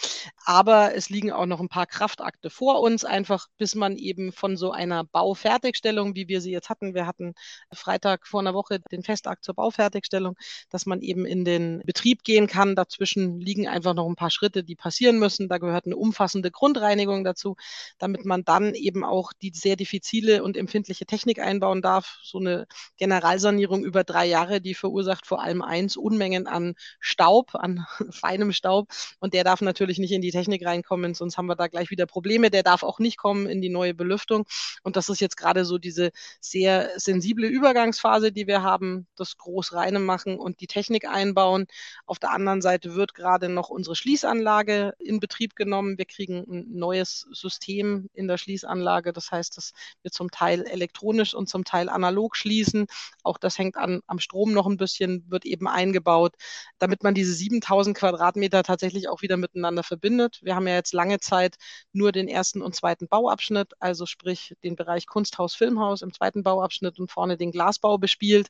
Aber 0.45 0.95
es 0.95 1.11
liegen 1.11 1.33
auch 1.33 1.47
noch 1.47 1.61
ein 1.61 1.69
paar 1.69 1.87
Kraftakte 1.87 2.51
vor 2.51 2.81
uns, 2.81 3.05
einfach 3.05 3.49
bis 3.59 3.75
man 3.75 3.97
eben 3.97 4.33
von 4.33 4.57
so 4.57 4.73
einer 4.73 5.05
Baufertigstellung, 5.05 6.15
wie 6.15 6.29
wir 6.29 6.41
sie 6.41 6.53
jetzt 6.53 6.69
hatten, 6.69 6.95
wir 6.95 7.07
hatten 7.07 7.35
Freitag 7.73 8.27
vor 8.27 8.41
einer 8.41 8.55
Woche 8.55 8.81
den 8.91 9.03
Festakt 9.03 9.45
zur 9.45 9.55
Baufertigstellung, 9.55 10.37
dass 10.71 10.87
man 10.87 11.01
eben 11.01 11.27
in 11.27 11.45
den 11.45 11.83
Betrieb 11.85 12.25
gehen 12.25 12.47
kann. 12.47 12.77
Dazwischen 12.77 13.41
liegen 13.41 13.69
einfach 13.69 13.95
noch 13.95 14.09
ein 14.09 14.17
paar 14.17 14.31
Schritte, 14.31 14.65
die 14.65 14.77
passieren 14.77 15.19
müssen. 15.19 15.49
Da 15.49 15.59
gehört 15.59 15.87
eine 15.87 15.97
umfassende 15.97 16.51
Grundreinigung 16.63 17.25
dazu, 17.25 17.57
damit 17.99 18.25
man 18.25 18.45
dann 18.45 18.77
eben 18.77 19.03
auch 19.03 19.33
die 19.33 19.51
sehr 19.53 19.75
diffizile 19.75 20.45
und 20.45 20.57
empfindliche 20.57 21.07
Technik 21.07 21.41
einbauen 21.41 21.83
darf. 21.83 22.21
So 22.23 22.39
eine 22.39 22.69
Generalsanierung 22.99 23.83
über 23.83 24.05
drei 24.05 24.27
Jahre, 24.27 24.61
die 24.61 24.75
verursacht 24.75 25.27
vor 25.27 25.43
allem 25.43 25.61
eins, 25.61 25.97
Unmengen 25.97 26.47
an 26.47 26.75
Staub, 27.01 27.57
an 27.57 27.85
feinem 28.13 28.53
Staub. 28.53 28.93
Und 29.19 29.35
der 29.35 29.43
darf 29.43 29.61
natürlich 29.61 29.99
nicht 29.99 30.13
in 30.13 30.23
die 30.23 30.31
Technik 30.31 30.65
reinkommen, 30.65 31.15
sonst 31.15 31.37
haben 31.37 31.47
wir 31.47 31.57
da 31.57 31.67
gleich 31.67 31.91
wieder 31.91 32.07
Probleme. 32.07 32.49
Der 32.49 32.63
darf 32.63 32.85
auch 32.85 33.01
nicht 33.01 33.17
kommen 33.17 33.49
in 33.49 33.61
die 33.61 33.69
neue 33.69 33.95
Belüftung. 33.95 34.45
Und 34.85 34.95
das 34.95 35.09
ist 35.09 35.21
jetzt 35.21 35.37
gerade 35.37 35.65
so 35.65 35.79
diese 35.79 36.13
sehr 36.41 36.91
sensible 36.95 37.49
Übergangsphase, 37.49 38.31
die 38.31 38.47
wir 38.47 38.63
haben, 38.63 39.09
das 39.17 39.37
groß 39.37 39.73
reine 39.73 39.99
machen 39.99 40.39
und 40.39 40.61
die 40.61 40.69
Technik 40.69 41.09
einbauen. 41.09 41.67
Auf 42.07 42.21
der 42.21 42.31
anderen 42.31 42.63
Seite 42.63 42.95
wird 42.95 43.15
gerade 43.15 43.49
noch 43.49 43.69
unsere 43.69 43.97
Schließanlage 43.97 44.95
in 45.01 45.19
Betrieb 45.19 45.57
genommen. 45.57 45.99
Wir 45.99 46.05
kriegen 46.05 46.52
ein 46.53 46.67
neues 46.71 47.27
System 47.33 48.09
in 48.13 48.29
der 48.29 48.39
Schließanlage. 48.39 49.13
Das 49.13 49.31
heißt, 49.31 49.57
dass 49.57 49.73
wir 50.03 50.11
zum 50.11 50.31
Teil 50.31 50.67
elektronisch 50.67 51.35
und 51.35 51.49
zum 51.49 51.65
Teil 51.65 51.89
analog 51.89 52.37
schließen. 52.37 52.87
Auch 53.23 53.39
das 53.39 53.59
hängt 53.59 53.77
an, 53.77 54.03
am 54.07 54.19
Strom 54.19 54.53
noch 54.53 54.67
ein 54.67 54.77
bisschen, 54.77 55.25
wird 55.29 55.45
eben 55.45 55.67
eingebaut, 55.67 56.35
damit 56.79 57.03
man 57.03 57.15
diese 57.15 57.33
7000 57.33 57.97
Quadratmeter 57.97 58.63
tatsächlich 58.63 59.09
auch 59.09 59.23
wieder 59.23 59.37
miteinander 59.37 59.83
verbindet. 59.83 60.41
Wir 60.43 60.55
haben 60.55 60.69
ja 60.69 60.75
jetzt 60.75 60.93
lange 60.93 61.19
Zeit 61.21 61.57
nur 61.93 62.13
den 62.13 62.29
ersten 62.29 62.63
und 62.63 62.75
zweiten 62.75 63.09
Bauabschnitt, 63.09 63.73
also 63.81 64.07
sprich 64.07 64.55
den 64.63 64.77
Bereich 64.77 65.07
Kunsthaus, 65.07 65.55
Filmhaus 65.55 66.03
im 66.03 66.13
zweiten 66.13 66.43
Bauabschnitt 66.43 66.99
und 66.99 67.11
vorne 67.11 67.37
den 67.37 67.53
Glasbau 67.53 67.99
bespielt 67.99 68.49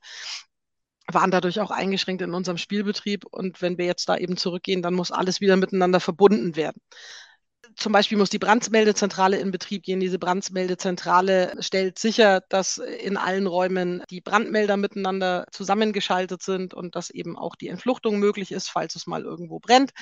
waren 1.11 1.31
dadurch 1.31 1.61
auch 1.61 1.71
eingeschränkt 1.71 2.23
in 2.23 2.35
unserem 2.35 2.59
Spielbetrieb. 2.59 3.25
Und 3.25 3.61
wenn 3.61 3.79
wir 3.79 3.87
jetzt 3.87 4.09
da 4.09 4.17
eben 4.17 4.37
zurückgehen, 4.37 4.83
dann 4.83 4.95
muss 4.95 5.11
alles 5.11 5.41
wieder 5.41 5.57
miteinander 5.57 6.01
verbunden 6.01 6.57
werden 6.57 6.81
zum 7.77 7.93
Beispiel 7.93 8.19
muss 8.19 8.31
die 8.31 8.39
Brandmeldezentrale 8.39 9.39
in 9.39 9.51
Betrieb 9.51 9.83
gehen. 9.83 10.01
Diese 10.01 10.19
Brandmeldezentrale 10.19 11.55
stellt 11.61 11.99
sicher, 11.99 12.43
dass 12.49 12.79
in 12.79 13.17
allen 13.17 13.47
Räumen 13.47 14.03
die 14.11 14.21
Brandmelder 14.21 14.77
miteinander 14.77 15.47
zusammengeschaltet 15.51 16.43
sind 16.43 16.75
und 16.75 16.97
dass 16.97 17.11
eben 17.11 17.37
auch 17.37 17.57
die 17.57 17.69
Entfluchtung 17.69 18.19
möglich 18.19 18.53
ist, 18.53 18.69
falls 18.69 18.95
es 18.97 19.07
mal 19.07 19.23
irgendwo 19.23 19.59
brennt. 19.59 19.93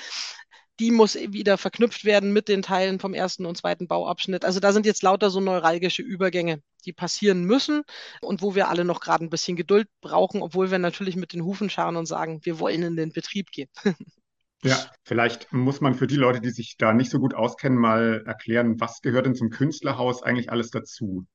Die 0.79 0.91
muss 0.91 1.15
wieder 1.15 1.57
verknüpft 1.57 2.05
werden 2.05 2.33
mit 2.33 2.47
den 2.47 2.63
Teilen 2.63 2.99
vom 2.99 3.13
ersten 3.13 3.45
und 3.45 3.57
zweiten 3.57 3.87
Bauabschnitt. 3.87 4.45
Also 4.45 4.59
da 4.59 4.73
sind 4.73 4.85
jetzt 4.85 5.03
lauter 5.03 5.29
so 5.29 5.39
neuralgische 5.39 6.01
Übergänge, 6.01 6.63
die 6.85 6.93
passieren 6.93 7.43
müssen 7.43 7.83
und 8.21 8.41
wo 8.41 8.55
wir 8.55 8.69
alle 8.69 8.85
noch 8.85 8.99
gerade 8.99 9.23
ein 9.23 9.29
bisschen 9.29 9.55
Geduld 9.55 9.87
brauchen, 10.01 10.41
obwohl 10.41 10.71
wir 10.71 10.79
natürlich 10.79 11.15
mit 11.15 11.33
den 11.33 11.43
Hufen 11.43 11.69
scharen 11.69 11.97
und 11.97 12.07
sagen, 12.07 12.39
wir 12.43 12.59
wollen 12.59 12.83
in 12.83 12.95
den 12.95 13.11
Betrieb 13.11 13.51
gehen. 13.51 13.69
Ja, 14.63 14.77
vielleicht 15.03 15.51
muss 15.51 15.81
man 15.81 15.95
für 15.95 16.07
die 16.07 16.15
Leute, 16.15 16.39
die 16.39 16.51
sich 16.51 16.77
da 16.77 16.93
nicht 16.93 17.09
so 17.09 17.19
gut 17.19 17.33
auskennen, 17.33 17.79
mal 17.79 18.23
erklären, 18.25 18.79
was 18.79 19.01
gehört 19.01 19.25
denn 19.25 19.35
zum 19.35 19.49
Künstlerhaus 19.49 20.21
eigentlich 20.21 20.51
alles 20.51 20.69
dazu? 20.69 21.25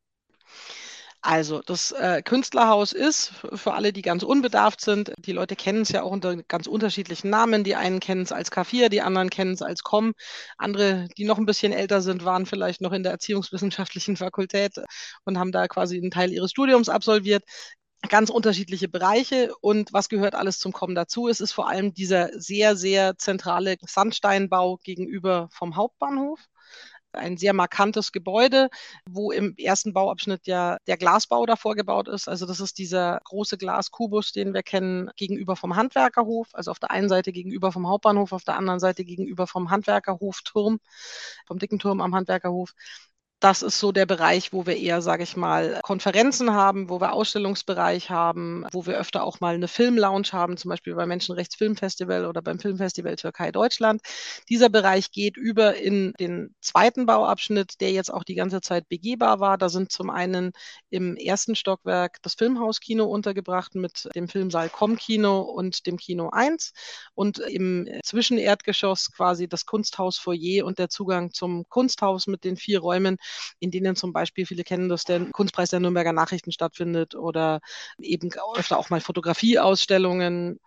Also, 1.23 1.61
das 1.67 1.91
äh, 1.91 2.23
Künstlerhaus 2.23 2.93
ist, 2.93 3.33
für 3.53 3.75
alle, 3.75 3.93
die 3.93 4.03
ganz 4.03 4.23
unbedarft 4.23 4.81
sind, 4.81 5.13
die 5.19 5.33
Leute 5.33 5.57
kennen 5.57 5.83
es 5.83 5.89
ja 5.89 6.03
auch 6.03 6.13
unter 6.13 6.37
ganz 6.45 6.69
unterschiedlichen 6.69 7.31
Namen. 7.31 7.65
Die 7.65 7.75
einen 7.75 7.99
kennen 7.99 8.23
es 8.23 8.31
als 8.31 8.53
K4, 8.53 8.91
die 8.91 9.01
anderen 9.01 9.29
kennen 9.29 9.53
es 9.55 9.61
als 9.61 9.83
Com. 9.83 10.13
Andere, 10.57 11.09
die 11.19 11.25
noch 11.25 11.39
ein 11.39 11.47
bisschen 11.47 11.73
älter 11.73 12.01
sind, 12.01 12.25
waren 12.25 12.47
vielleicht 12.47 12.81
noch 12.81 12.93
in 12.93 13.03
der 13.03 13.11
Erziehungswissenschaftlichen 13.11 14.17
Fakultät 14.17 14.75
und 15.25 15.37
haben 15.37 15.51
da 15.51 15.67
quasi 15.67 15.97
einen 15.97 16.13
Teil 16.13 16.33
ihres 16.33 16.53
Studiums 16.53 16.89
absolviert 16.89 17.43
ganz 18.09 18.31
unterschiedliche 18.31 18.89
Bereiche 18.89 19.53
und 19.61 19.93
was 19.93 20.09
gehört 20.09 20.35
alles 20.35 20.59
zum 20.59 20.73
Kommen 20.73 20.95
dazu? 20.95 21.29
Es 21.29 21.41
ist 21.41 21.53
vor 21.53 21.69
allem 21.69 21.93
dieser 21.95 22.31
sehr, 22.39 22.77
sehr 22.77 23.17
zentrale 23.19 23.77
Sandsteinbau 23.81 24.79
gegenüber 24.79 25.49
vom 25.51 25.77
Hauptbahnhof. 25.77 26.41
Ein 27.13 27.39
sehr 27.39 27.55
markantes 27.55 28.13
Gebäude, 28.13 28.69
wo 29.09 29.31
im 29.31 29.55
ersten 29.57 29.95
Bauabschnitt 29.95 30.47
ja 30.47 30.77
der 30.87 30.99
Glasbau 30.99 31.47
davor 31.47 31.75
gebaut 31.75 32.09
ist. 32.09 32.29
Also 32.29 32.45
das 32.45 32.61
ist 32.61 32.77
dieser 32.79 33.21
große 33.25 33.57
Glaskubus, 33.57 34.33
den 34.33 34.53
wir 34.53 34.63
kennen, 34.63 35.11
gegenüber 35.17 35.57
vom 35.57 35.77
Handwerkerhof. 35.77 36.49
Also 36.53 36.71
auf 36.71 36.79
der 36.79 36.91
einen 36.91 37.09
Seite 37.09 37.33
gegenüber 37.33 37.73
vom 37.73 37.89
Hauptbahnhof, 37.89 38.33
auf 38.33 38.45
der 38.45 38.57
anderen 38.57 38.81
Seite 38.81 39.05
gegenüber 39.05 39.47
vom 39.47 39.71
Handwerkerhofturm, 39.71 40.79
vom 41.47 41.59
dicken 41.59 41.79
Turm 41.79 42.03
am 42.03 42.15
Handwerkerhof 42.15 42.75
das 43.47 43.63
ist 43.63 43.79
so 43.79 43.93
der 43.93 44.07
Bereich, 44.07 44.53
wo 44.53 44.67
wir 44.67 44.77
eher, 44.77 45.01
sage 45.03 45.23
ich 45.23 45.37
mal, 45.37 45.79
Konferenzen 45.85 46.53
haben, 46.53 46.91
wo 46.91 47.01
wir 47.01 47.13
Ausstellungsbereich 47.13 48.11
haben, 48.11 48.67
wo 48.73 48.87
wir 48.87 48.99
öfter 48.99 49.23
auch 49.23 49.39
mal 49.39 49.55
eine 49.55 49.69
Filmlounge 49.69 50.33
haben, 50.33 50.57
zum 50.57 50.71
Beispiel 50.71 50.97
beim 50.97 51.11
Menschenrechtsfilmfestival 51.11 52.27
oder 52.27 52.43
beim 52.43 52.59
Filmfestival 52.59 53.15
Türkei 53.15 53.53
Deutschland. 53.53 54.03
Dieser 54.49 54.69
Bereich 54.69 55.13
geht 55.13 55.37
über 55.37 55.77
in 55.77 56.13
den 56.19 56.57
zweiten 56.61 57.07
Bauabschnitt, 57.07 57.81
der 57.81 57.93
jetzt 57.93 58.13
auch 58.13 58.25
die 58.25 58.35
ganze 58.35 58.61
Zeit 58.63 58.89
begehbar 58.89 59.39
war. 59.39 59.59
Da 59.59 59.69
sind 59.69 59.93
zum 59.93 60.11
einen 60.11 60.51
im 60.91 61.15
ersten 61.15 61.55
Stockwerk 61.55 62.21
das 62.23 62.35
Filmhauskino 62.35 63.05
untergebracht 63.05 63.77
mit 63.77 64.09
dem 64.17 64.27
Filmsaal 64.27 64.71
Com-Kino 64.71 65.43
und 65.43 65.87
dem 65.87 65.99
Kino 65.99 66.31
1 66.31 66.73
und 67.15 67.39
im 67.39 67.89
Zwischenerdgeschoss 68.03 69.13
quasi 69.13 69.47
das 69.47 69.67
Kunsthaus 69.67 70.19
Foyer 70.19 70.67
und 70.67 70.81
der 70.81 70.89
Zugang 70.89 71.33
zum 71.33 71.69
Kunsthaus 71.69 72.27
mit 72.27 72.43
den 72.43 72.57
vier 72.57 72.81
Räumen, 72.81 73.19
in 73.59 73.71
denen 73.71 73.97
zum 73.97 74.13
Beispiel, 74.13 74.47
viele 74.47 74.65
kennen 74.65 74.89
das, 74.89 75.05
der 75.05 75.27
Kunstpreis 75.33 75.71
der 75.71 75.81
Nürnberger 75.81 76.13
Nachrichten 76.13 76.53
stattfindet 76.53 77.15
oder 77.15 77.61
eben 77.99 78.31
öfter 78.57 78.79
auch 78.79 78.91
mal 78.91 79.01
Fotografieausstellungen. 79.01 80.61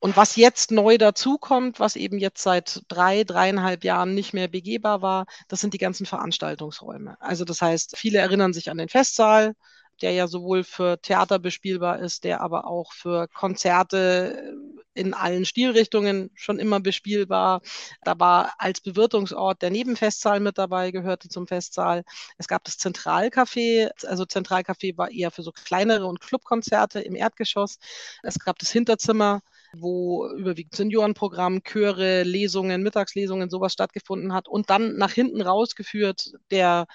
Und 0.00 0.16
was 0.16 0.36
jetzt 0.36 0.70
neu 0.70 0.96
dazukommt, 0.96 1.80
was 1.80 1.96
eben 1.96 2.18
jetzt 2.18 2.42
seit 2.42 2.82
drei, 2.88 3.24
dreieinhalb 3.24 3.82
Jahren 3.82 4.14
nicht 4.14 4.32
mehr 4.32 4.46
begehbar 4.46 5.02
war, 5.02 5.26
das 5.48 5.60
sind 5.60 5.74
die 5.74 5.78
ganzen 5.78 6.06
Veranstaltungsräume. 6.06 7.16
Also 7.20 7.44
das 7.44 7.60
heißt, 7.60 7.96
viele 7.96 8.18
erinnern 8.18 8.52
sich 8.52 8.70
an 8.70 8.78
den 8.78 8.88
Festsaal, 8.88 9.54
der 10.00 10.12
ja 10.12 10.28
sowohl 10.28 10.62
für 10.62 11.00
Theater 11.00 11.40
bespielbar 11.40 11.98
ist, 11.98 12.22
der 12.22 12.40
aber 12.40 12.68
auch 12.68 12.92
für 12.92 13.26
Konzerte 13.28 14.54
in 14.98 15.14
allen 15.14 15.44
Stilrichtungen 15.44 16.30
schon 16.34 16.58
immer 16.58 16.80
bespielbar. 16.80 17.62
Da 18.02 18.18
war 18.18 18.54
als 18.58 18.80
Bewirtungsort 18.80 19.62
der 19.62 19.70
Nebenfestsaal 19.70 20.40
mit 20.40 20.58
dabei, 20.58 20.90
gehörte 20.90 21.28
zum 21.28 21.46
Festsaal. 21.46 22.04
Es 22.36 22.48
gab 22.48 22.64
das 22.64 22.78
Zentralcafé, 22.78 23.90
also 24.06 24.24
Zentralcafé 24.24 24.96
war 24.98 25.10
eher 25.10 25.30
für 25.30 25.42
so 25.42 25.52
kleinere 25.52 26.06
und 26.06 26.20
Clubkonzerte 26.20 27.00
im 27.00 27.14
Erdgeschoss. 27.14 27.78
Es 28.22 28.38
gab 28.38 28.58
das 28.58 28.70
Hinterzimmer, 28.70 29.40
wo 29.72 30.28
überwiegend 30.36 30.74
Seniorenprogramm, 30.74 31.62
Chöre, 31.62 32.22
Lesungen, 32.22 32.82
Mittagslesungen, 32.82 33.50
sowas 33.50 33.72
stattgefunden 33.72 34.32
hat. 34.32 34.48
Und 34.48 34.70
dann 34.70 34.96
nach 34.96 35.12
hinten 35.12 35.42
rausgeführt 35.42 36.32
der 36.50 36.86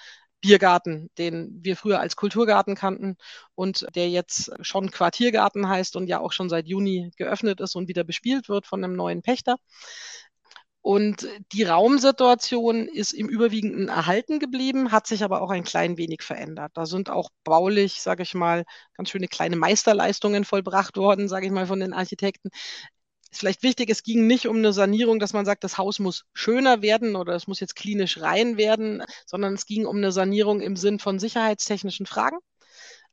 Biergarten, 0.44 1.08
den 1.16 1.58
wir 1.62 1.74
früher 1.74 2.00
als 2.00 2.16
Kulturgarten 2.16 2.74
kannten 2.74 3.16
und 3.54 3.86
der 3.94 4.10
jetzt 4.10 4.52
schon 4.60 4.90
Quartiergarten 4.90 5.66
heißt 5.68 5.96
und 5.96 6.06
ja 6.06 6.20
auch 6.20 6.32
schon 6.32 6.50
seit 6.50 6.68
Juni 6.68 7.10
geöffnet 7.16 7.60
ist 7.62 7.76
und 7.76 7.88
wieder 7.88 8.04
bespielt 8.04 8.50
wird 8.50 8.66
von 8.66 8.84
einem 8.84 8.94
neuen 8.94 9.22
Pächter. 9.22 9.56
Und 10.82 11.26
die 11.52 11.62
Raumsituation 11.62 12.88
ist 12.88 13.12
im 13.14 13.30
Überwiegenden 13.30 13.88
erhalten 13.88 14.38
geblieben, 14.38 14.92
hat 14.92 15.06
sich 15.06 15.24
aber 15.24 15.40
auch 15.40 15.48
ein 15.48 15.64
klein 15.64 15.96
wenig 15.96 16.20
verändert. 16.20 16.72
Da 16.74 16.84
sind 16.84 17.08
auch 17.08 17.30
baulich, 17.42 18.02
sage 18.02 18.22
ich 18.22 18.34
mal, 18.34 18.64
ganz 18.92 19.08
schöne 19.08 19.26
kleine 19.28 19.56
Meisterleistungen 19.56 20.44
vollbracht 20.44 20.98
worden, 20.98 21.26
sage 21.26 21.46
ich 21.46 21.52
mal, 21.52 21.66
von 21.66 21.80
den 21.80 21.94
Architekten. 21.94 22.50
Ist 23.34 23.40
vielleicht 23.40 23.64
wichtig, 23.64 23.90
es 23.90 24.04
ging 24.04 24.28
nicht 24.28 24.46
um 24.46 24.58
eine 24.58 24.72
Sanierung, 24.72 25.18
dass 25.18 25.32
man 25.32 25.44
sagt, 25.44 25.64
das 25.64 25.76
Haus 25.76 25.98
muss 25.98 26.24
schöner 26.34 26.82
werden 26.82 27.16
oder 27.16 27.34
es 27.34 27.48
muss 27.48 27.58
jetzt 27.58 27.74
klinisch 27.74 28.20
rein 28.20 28.58
werden, 28.58 29.02
sondern 29.26 29.54
es 29.54 29.66
ging 29.66 29.86
um 29.86 29.96
eine 29.96 30.12
Sanierung 30.12 30.60
im 30.60 30.76
Sinn 30.76 31.00
von 31.00 31.18
sicherheitstechnischen 31.18 32.06
Fragen. 32.06 32.36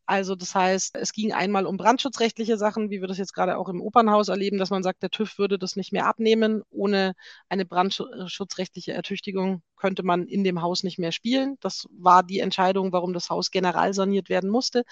Also 0.05 0.35
das 0.35 0.53
heißt, 0.53 0.95
es 0.95 1.13
ging 1.13 1.33
einmal 1.33 1.65
um 1.65 1.75
brandschutzrechtliche 1.75 2.57
Sachen, 2.57 2.91
wie 2.91 3.01
wir 3.01 3.07
das 3.07 3.17
jetzt 3.17 3.33
gerade 3.33 3.57
auch 3.57 3.67
im 3.67 3.81
Opernhaus 3.81 4.27
erleben, 4.27 4.59
dass 4.59 4.69
man 4.69 4.83
sagt, 4.83 5.01
der 5.01 5.09
TÜV 5.09 5.39
würde 5.39 5.57
das 5.57 5.75
nicht 5.75 5.91
mehr 5.91 6.05
abnehmen. 6.05 6.61
Ohne 6.69 7.13
eine 7.49 7.65
brandschutzrechtliche 7.65 8.93
Ertüchtigung 8.93 9.63
könnte 9.75 10.03
man 10.03 10.27
in 10.27 10.43
dem 10.43 10.61
Haus 10.61 10.83
nicht 10.83 10.99
mehr 10.99 11.11
spielen. 11.11 11.57
Das 11.61 11.87
war 11.89 12.21
die 12.21 12.41
Entscheidung, 12.41 12.93
warum 12.93 13.13
das 13.13 13.31
Haus 13.31 13.49
general 13.49 13.95
saniert 13.95 14.29
werden 14.29 14.51
musste. 14.51 14.83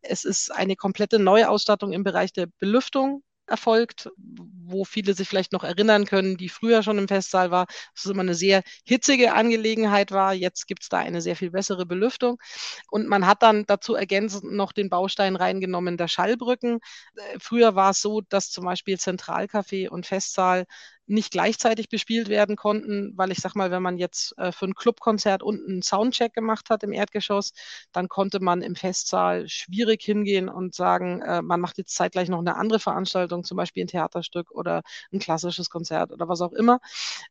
Es 0.00 0.24
ist 0.24 0.50
eine 0.50 0.76
komplette 0.76 1.18
Neuausstattung 1.18 1.92
im 1.92 2.04
Bereich 2.04 2.32
der 2.32 2.46
Belüftung 2.58 3.22
erfolgt, 3.48 4.10
wo 4.16 4.84
viele 4.84 5.14
sich 5.14 5.28
vielleicht 5.28 5.52
noch 5.52 5.64
erinnern 5.64 6.04
können, 6.04 6.36
die 6.36 6.48
früher 6.48 6.82
schon 6.82 6.98
im 6.98 7.08
Festsaal 7.08 7.50
war, 7.50 7.66
dass 7.66 8.04
es 8.04 8.10
immer 8.10 8.22
eine 8.22 8.34
sehr 8.34 8.62
hitzige 8.84 9.32
Angelegenheit 9.34 10.10
war. 10.12 10.34
Jetzt 10.34 10.66
gibt 10.66 10.82
es 10.82 10.88
da 10.88 10.98
eine 10.98 11.20
sehr 11.22 11.36
viel 11.36 11.50
bessere 11.50 11.86
Belüftung. 11.86 12.38
Und 12.90 13.08
man 13.08 13.26
hat 13.26 13.42
dann 13.42 13.64
dazu 13.66 13.94
ergänzend 13.94 14.52
noch 14.52 14.72
den 14.72 14.90
Baustein 14.90 15.36
reingenommen 15.36 15.96
der 15.96 16.08
Schallbrücken. 16.08 16.80
Äh, 17.16 17.38
früher 17.40 17.74
war 17.74 17.90
es 17.90 18.00
so, 18.00 18.20
dass 18.20 18.50
zum 18.50 18.64
Beispiel 18.64 18.96
Zentralcafé 18.98 19.88
und 19.88 20.06
Festsaal 20.06 20.66
nicht 21.08 21.32
gleichzeitig 21.32 21.88
bespielt 21.88 22.28
werden 22.28 22.56
konnten, 22.56 23.12
weil 23.16 23.30
ich 23.32 23.38
sag 23.38 23.54
mal, 23.54 23.70
wenn 23.70 23.82
man 23.82 23.96
jetzt 23.98 24.36
äh, 24.38 24.52
für 24.52 24.66
ein 24.66 24.74
Clubkonzert 24.74 25.42
unten 25.42 25.72
einen 25.72 25.82
Soundcheck 25.82 26.34
gemacht 26.34 26.70
hat 26.70 26.82
im 26.82 26.92
Erdgeschoss, 26.92 27.52
dann 27.92 28.08
konnte 28.08 28.40
man 28.40 28.62
im 28.62 28.76
Festsaal 28.76 29.48
schwierig 29.48 30.02
hingehen 30.02 30.48
und 30.48 30.74
sagen, 30.74 31.22
äh, 31.22 31.42
man 31.42 31.60
macht 31.60 31.78
jetzt 31.78 31.94
zeitgleich 31.94 32.28
noch 32.28 32.40
eine 32.40 32.56
andere 32.56 32.78
Veranstaltung, 32.78 33.44
zum 33.44 33.56
Beispiel 33.56 33.84
ein 33.84 33.88
Theaterstück 33.88 34.50
oder 34.50 34.82
ein 35.12 35.18
klassisches 35.18 35.70
Konzert 35.70 36.12
oder 36.12 36.28
was 36.28 36.40
auch 36.40 36.52
immer. 36.52 36.80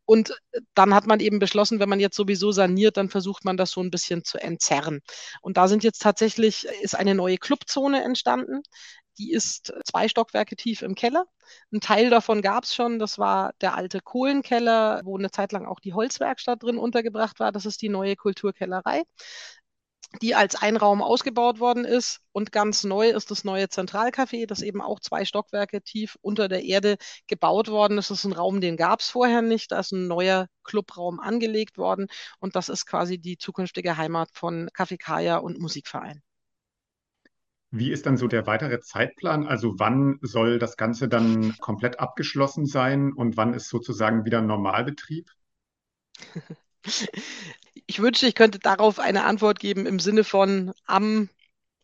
Und 0.06 0.32
äh, 0.52 0.62
dann 0.74 0.94
hat 0.94 1.08
man 1.08 1.20
eben 1.20 1.40
beschlossen, 1.40 1.80
wenn 1.80 1.90
man 1.90 2.00
jetzt 2.00 2.16
sowieso 2.16 2.52
saniert, 2.52 2.98
dann 2.98 3.10
versucht 3.10 3.46
man 3.46 3.58
das 3.58 3.72
so 3.72 3.82
ein 3.82 3.92
bisschen 3.92 4.24
zu 4.24 4.40
entzerren. 4.40 5.02
Und 5.42 5.58
da 5.58 5.68
sind 5.68 5.84
jetzt 5.84 6.02
tatsächlich, 6.02 6.66
ist 6.82 6.96
eine 6.96 7.16
neue 7.16 7.38
Clubzone 7.38 8.04
entstanden, 8.04 8.62
die 9.18 9.32
ist 9.32 9.74
zwei 9.86 10.08
Stockwerke 10.08 10.56
tief 10.56 10.82
im 10.82 10.96
Keller. 10.96 11.26
Ein 11.72 11.82
Teil 11.82 12.10
davon 12.10 12.42
gab 12.42 12.64
es 12.66 12.76
schon. 12.76 13.00
Das 13.00 13.18
war 13.20 13.54
der 13.62 13.76
alte 13.76 14.02
Kohlenkeller, 14.02 15.02
wo 15.06 15.18
eine 15.18 15.32
Zeit 15.32 15.52
lang 15.52 15.66
auch 15.66 15.80
die 15.80 15.94
Holzwerkstatt 15.94 16.64
drin 16.64 16.78
untergebracht 16.78 17.40
war. 17.40 17.52
Das 17.52 17.66
ist 17.66 17.82
die 17.82 17.90
neue 17.90 18.16
Kulturkellerei 18.16 19.04
die 20.22 20.36
als 20.36 20.56
Einraum 20.56 21.02
ausgebaut 21.02 21.60
worden 21.60 21.86
ist. 21.86 22.22
Und 22.32 22.52
ganz 22.52 22.84
neu 22.84 23.10
ist 23.10 23.32
das 23.32 23.44
neue 23.44 23.70
Zentralcafé, 23.70 24.46
das 24.48 24.62
eben 24.62 24.82
auch 24.82 25.00
zwei 25.00 25.26
Stockwerke 25.26 25.82
tief 25.82 26.18
unter 26.22 26.48
der 26.48 26.64
Erde 26.64 26.98
gebaut 27.28 27.68
worden 27.70 27.98
ist. 27.98 28.10
Das 28.10 28.20
ist 28.20 28.26
ein 28.26 28.34
Raum, 28.34 28.62
den 28.62 28.78
gab 28.78 29.02
es 29.02 29.10
vorher 29.10 29.42
nicht. 29.42 29.72
Da 29.72 29.80
ist 29.80 29.92
ein 29.92 30.08
neuer 30.08 30.48
Clubraum 30.64 31.20
angelegt 31.20 31.78
worden. 31.78 32.08
Und 32.40 32.56
das 32.56 32.70
ist 32.70 32.86
quasi 32.86 33.18
die 33.20 33.38
zukünftige 33.38 33.98
Heimat 33.98 34.30
von 34.34 34.70
Café 34.70 34.98
Kaya 34.98 35.38
und 35.38 35.60
Musikverein. 35.60 36.22
Wie 37.72 37.92
ist 37.92 38.06
dann 38.06 38.18
so 38.18 38.28
der 38.28 38.48
weitere 38.48 38.80
Zeitplan? 38.80 39.46
Also 39.46 39.78
wann 39.78 40.20
soll 40.22 40.58
das 40.60 40.78
Ganze 40.78 41.10
dann 41.10 41.58
komplett 41.60 42.00
abgeschlossen 42.00 42.66
sein 42.66 43.12
und 43.14 43.36
wann 43.36 43.54
ist 43.54 43.70
sozusagen 43.70 44.26
wieder 44.26 44.42
Normalbetrieb? 44.42 45.30
Ich 47.90 48.02
wünschte, 48.02 48.28
ich 48.28 48.36
könnte 48.36 48.60
darauf 48.60 49.00
eine 49.00 49.24
Antwort 49.24 49.60
geben 49.60 49.86
im 49.86 50.00
Sinne 50.00 50.26
von 50.26 50.74
am 50.86 51.30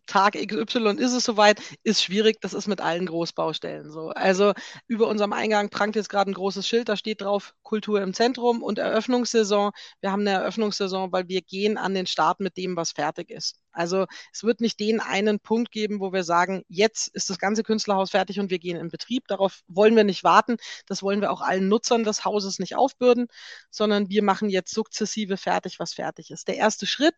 Tag 0.05 0.33
XY 0.35 0.97
ist 0.97 1.13
es 1.13 1.23
soweit, 1.23 1.61
ist 1.83 2.03
schwierig. 2.03 2.41
Das 2.41 2.53
ist 2.53 2.67
mit 2.67 2.81
allen 2.81 3.05
Großbaustellen 3.05 3.89
so. 3.91 4.09
Also 4.09 4.53
über 4.87 5.07
unserem 5.07 5.33
Eingang 5.33 5.69
prangt 5.69 5.95
jetzt 5.95 6.09
gerade 6.09 6.31
ein 6.31 6.33
großes 6.33 6.67
Schild, 6.67 6.89
da 6.89 6.97
steht 6.97 7.21
drauf 7.21 7.55
Kultur 7.63 8.01
im 8.01 8.13
Zentrum 8.13 8.61
und 8.63 8.79
Eröffnungssaison. 8.79 9.71
Wir 10.01 10.11
haben 10.11 10.21
eine 10.21 10.31
Eröffnungssaison, 10.31 11.11
weil 11.11 11.27
wir 11.29 11.41
gehen 11.41 11.77
an 11.77 11.93
den 11.93 12.05
Start 12.05 12.41
mit 12.41 12.57
dem, 12.57 12.75
was 12.75 12.91
fertig 12.91 13.29
ist. 13.29 13.59
Also 13.73 14.05
es 14.31 14.43
wird 14.43 14.61
nicht 14.61 14.79
den 14.79 14.99
einen 14.99 15.39
Punkt 15.39 15.71
geben, 15.71 15.99
wo 15.99 16.13
wir 16.13 16.23
sagen, 16.23 16.63
jetzt 16.69 17.07
ist 17.09 17.29
das 17.29 17.39
ganze 17.39 17.63
Künstlerhaus 17.63 18.12
fertig 18.12 18.39
und 18.39 18.49
wir 18.51 18.59
gehen 18.59 18.77
in 18.77 18.89
Betrieb. 18.89 19.27
Darauf 19.27 19.62
wollen 19.67 19.95
wir 19.95 20.03
nicht 20.03 20.23
warten. 20.23 20.57
Das 20.88 21.03
wollen 21.03 21.21
wir 21.21 21.31
auch 21.31 21.41
allen 21.41 21.67
Nutzern 21.67 22.03
des 22.03 22.23
Hauses 22.25 22.59
nicht 22.59 22.75
aufbürden, 22.75 23.27
sondern 23.69 24.09
wir 24.09 24.23
machen 24.23 24.49
jetzt 24.49 24.73
sukzessive 24.73 25.38
fertig, 25.38 25.79
was 25.79 25.93
fertig 25.93 26.31
ist. 26.31 26.47
Der 26.47 26.57
erste 26.57 26.86
Schritt 26.86 27.15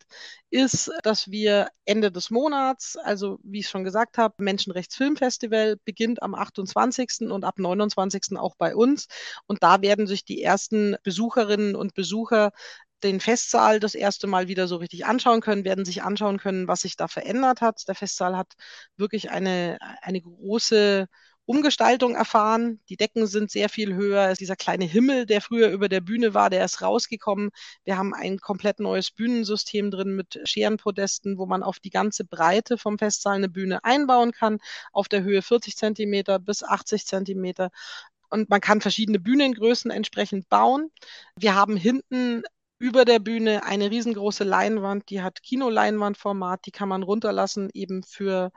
ist, 0.50 0.90
dass 1.02 1.30
wir 1.30 1.68
Ende 1.84 2.10
des 2.10 2.30
Monats, 2.30 2.96
also 2.96 3.38
wie 3.42 3.60
ich 3.60 3.68
schon 3.68 3.84
gesagt 3.84 4.18
habe, 4.18 4.34
Menschenrechtsfilmfestival 4.38 5.76
beginnt 5.84 6.22
am 6.22 6.34
28. 6.34 7.30
und 7.30 7.44
ab 7.44 7.58
29. 7.58 8.36
auch 8.36 8.56
bei 8.56 8.74
uns. 8.74 9.06
Und 9.46 9.62
da 9.62 9.82
werden 9.82 10.06
sich 10.06 10.24
die 10.24 10.42
ersten 10.42 10.96
Besucherinnen 11.02 11.76
und 11.76 11.94
Besucher 11.94 12.52
den 13.02 13.20
Festsaal 13.20 13.80
das 13.80 13.94
erste 13.94 14.26
Mal 14.26 14.48
wieder 14.48 14.68
so 14.68 14.76
richtig 14.76 15.06
anschauen 15.06 15.40
können, 15.40 15.64
werden 15.64 15.84
sich 15.84 16.02
anschauen 16.02 16.38
können, 16.38 16.68
was 16.68 16.80
sich 16.80 16.96
da 16.96 17.08
verändert 17.08 17.60
hat. 17.60 17.86
Der 17.88 17.94
Festsaal 17.94 18.36
hat 18.36 18.54
wirklich 18.96 19.30
eine, 19.30 19.78
eine 20.02 20.20
große 20.20 21.06
Umgestaltung 21.46 22.16
erfahren. 22.16 22.80
Die 22.88 22.96
Decken 22.96 23.26
sind 23.26 23.50
sehr 23.52 23.68
viel 23.68 23.94
höher. 23.94 24.34
Dieser 24.34 24.56
kleine 24.56 24.84
Himmel, 24.84 25.26
der 25.26 25.40
früher 25.40 25.70
über 25.70 25.88
der 25.88 26.00
Bühne 26.00 26.34
war, 26.34 26.50
der 26.50 26.64
ist 26.64 26.82
rausgekommen. 26.82 27.50
Wir 27.84 27.96
haben 27.96 28.14
ein 28.14 28.38
komplett 28.38 28.80
neues 28.80 29.12
Bühnensystem 29.12 29.92
drin 29.92 30.16
mit 30.16 30.40
Scherenpodesten, 30.44 31.38
wo 31.38 31.46
man 31.46 31.62
auf 31.62 31.78
die 31.78 31.90
ganze 31.90 32.24
Breite 32.24 32.78
vom 32.78 32.98
Festsaal 32.98 33.36
eine 33.36 33.48
Bühne 33.48 33.84
einbauen 33.84 34.32
kann, 34.32 34.58
auf 34.92 35.08
der 35.08 35.22
Höhe 35.22 35.40
40 35.40 35.76
Zentimeter 35.76 36.40
bis 36.40 36.64
80 36.64 37.06
Zentimeter. 37.06 37.70
Und 38.28 38.50
man 38.50 38.60
kann 38.60 38.80
verschiedene 38.80 39.20
Bühnengrößen 39.20 39.92
entsprechend 39.92 40.48
bauen. 40.48 40.90
Wir 41.38 41.54
haben 41.54 41.76
hinten 41.76 42.42
über 42.78 43.04
der 43.04 43.18
Bühne 43.18 43.64
eine 43.64 43.90
riesengroße 43.90 44.44
Leinwand, 44.44 45.08
die 45.10 45.22
hat 45.22 45.42
Kinoleinwandformat, 45.42 46.66
die 46.66 46.72
kann 46.72 46.88
man 46.88 47.02
runterlassen, 47.02 47.70
eben 47.72 48.02
für 48.02 48.50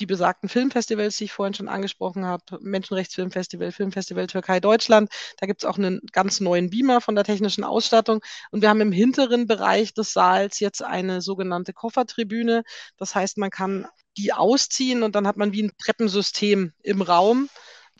die 0.00 0.06
besagten 0.06 0.48
Filmfestivals, 0.48 1.16
die 1.16 1.24
ich 1.24 1.32
vorhin 1.32 1.54
schon 1.54 1.68
angesprochen 1.68 2.24
habe, 2.24 2.58
Menschenrechtsfilmfestival, 2.60 3.72
Filmfestival 3.72 4.26
Türkei 4.26 4.58
Deutschland. 4.58 5.10
Da 5.38 5.46
gibt 5.46 5.62
es 5.62 5.68
auch 5.68 5.78
einen 5.78 6.00
ganz 6.12 6.40
neuen 6.40 6.70
Beamer 6.70 7.00
von 7.00 7.14
der 7.14 7.24
technischen 7.24 7.62
Ausstattung. 7.62 8.20
Und 8.50 8.62
wir 8.62 8.68
haben 8.68 8.80
im 8.80 8.90
hinteren 8.90 9.46
Bereich 9.46 9.94
des 9.94 10.12
Saals 10.12 10.60
jetzt 10.60 10.82
eine 10.82 11.20
sogenannte 11.20 11.72
Koffertribüne. 11.72 12.64
Das 12.96 13.14
heißt, 13.14 13.38
man 13.38 13.50
kann 13.50 13.86
die 14.16 14.32
ausziehen 14.32 15.02
und 15.02 15.14
dann 15.14 15.26
hat 15.26 15.36
man 15.36 15.52
wie 15.52 15.62
ein 15.62 15.72
Treppensystem 15.78 16.72
im 16.82 17.02
Raum 17.02 17.48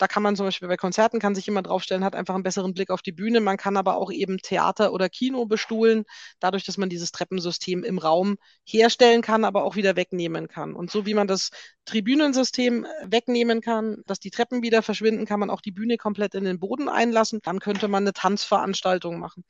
da 0.03 0.09
kann 0.09 0.25
man 0.25 0.35
zum 0.35 0.47
Beispiel 0.47 0.67
bei 0.67 0.77
Konzerten, 0.77 1.21
kann 1.21 1.37
sich 1.37 1.47
jemand 1.47 1.69
draufstellen, 1.69 2.03
hat 2.03 2.17
einfach 2.17 2.35
einen 2.35 2.43
besseren 2.43 2.75
Blick 2.75 2.91
auf 2.91 3.03
die 3.03 3.13
Bühne. 3.13 3.39
Man 3.39 3.57
kann 3.57 3.77
aber 3.77 3.99
auch 3.99 4.11
eben 4.11 4.39
Theater 4.39 4.93
oder 4.93 5.09
Kino 5.09 5.47
bestuhlen, 5.47 6.03
dadurch, 6.41 6.65
dass 6.65 6.77
man 6.77 6.89
dieses 6.89 7.13
Treppensystem 7.13 7.85
im 7.85 7.99
Raum 7.99 8.37
herstellen 8.65 9.23
kann, 9.23 9.45
aber 9.45 9.63
auch 9.63 9.77
wieder 9.77 9.95
wegnehmen 9.95 10.49
kann. 10.49 10.75
Und 10.75 10.91
so 10.91 11.07
wie 11.07 11.15
man 11.15 11.29
das 11.29 11.51
Tribünensystem 11.85 12.85
wegnehmen 13.05 13.61
kann, 13.61 14.03
dass 14.07 14.19
die 14.19 14.33
Treppen 14.33 14.65
wieder 14.65 14.83
verschwinden, 14.83 15.25
kann 15.25 15.39
man 15.39 15.51
auch 15.51 15.61
die 15.61 15.71
Bühne 15.71 15.99
komplett 15.99 16.35
in 16.35 16.43
den 16.43 16.59
Boden 16.59 16.89
einlassen. 16.89 17.39
Dann 17.45 17.61
könnte 17.61 17.87
man 17.87 18.03
eine 18.03 18.13
Tanzveranstaltung 18.13 19.21
machen. 19.21 19.45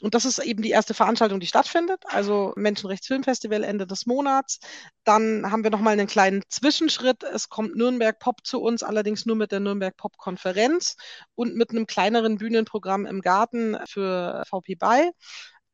Und 0.00 0.14
das 0.14 0.24
ist 0.24 0.38
eben 0.38 0.62
die 0.62 0.70
erste 0.70 0.94
Veranstaltung, 0.94 1.40
die 1.40 1.46
stattfindet, 1.46 2.04
also 2.06 2.52
Menschenrechtsfilmfestival 2.56 3.64
Ende 3.64 3.86
des 3.86 4.06
Monats. 4.06 4.60
Dann 5.04 5.50
haben 5.50 5.64
wir 5.64 5.70
nochmal 5.70 5.94
einen 5.94 6.06
kleinen 6.06 6.42
Zwischenschritt. 6.48 7.24
Es 7.24 7.48
kommt 7.48 7.74
Nürnberg 7.74 8.18
Pop 8.20 8.46
zu 8.46 8.60
uns, 8.62 8.84
allerdings 8.84 9.26
nur 9.26 9.34
mit 9.34 9.50
der 9.50 9.60
Nürnberg 9.60 9.96
Pop 9.96 10.16
Konferenz 10.16 10.96
und 11.34 11.56
mit 11.56 11.70
einem 11.70 11.86
kleineren 11.86 12.38
Bühnenprogramm 12.38 13.06
im 13.06 13.20
Garten 13.20 13.76
für 13.88 14.44
VP 14.48 14.76
Bay. 14.76 15.10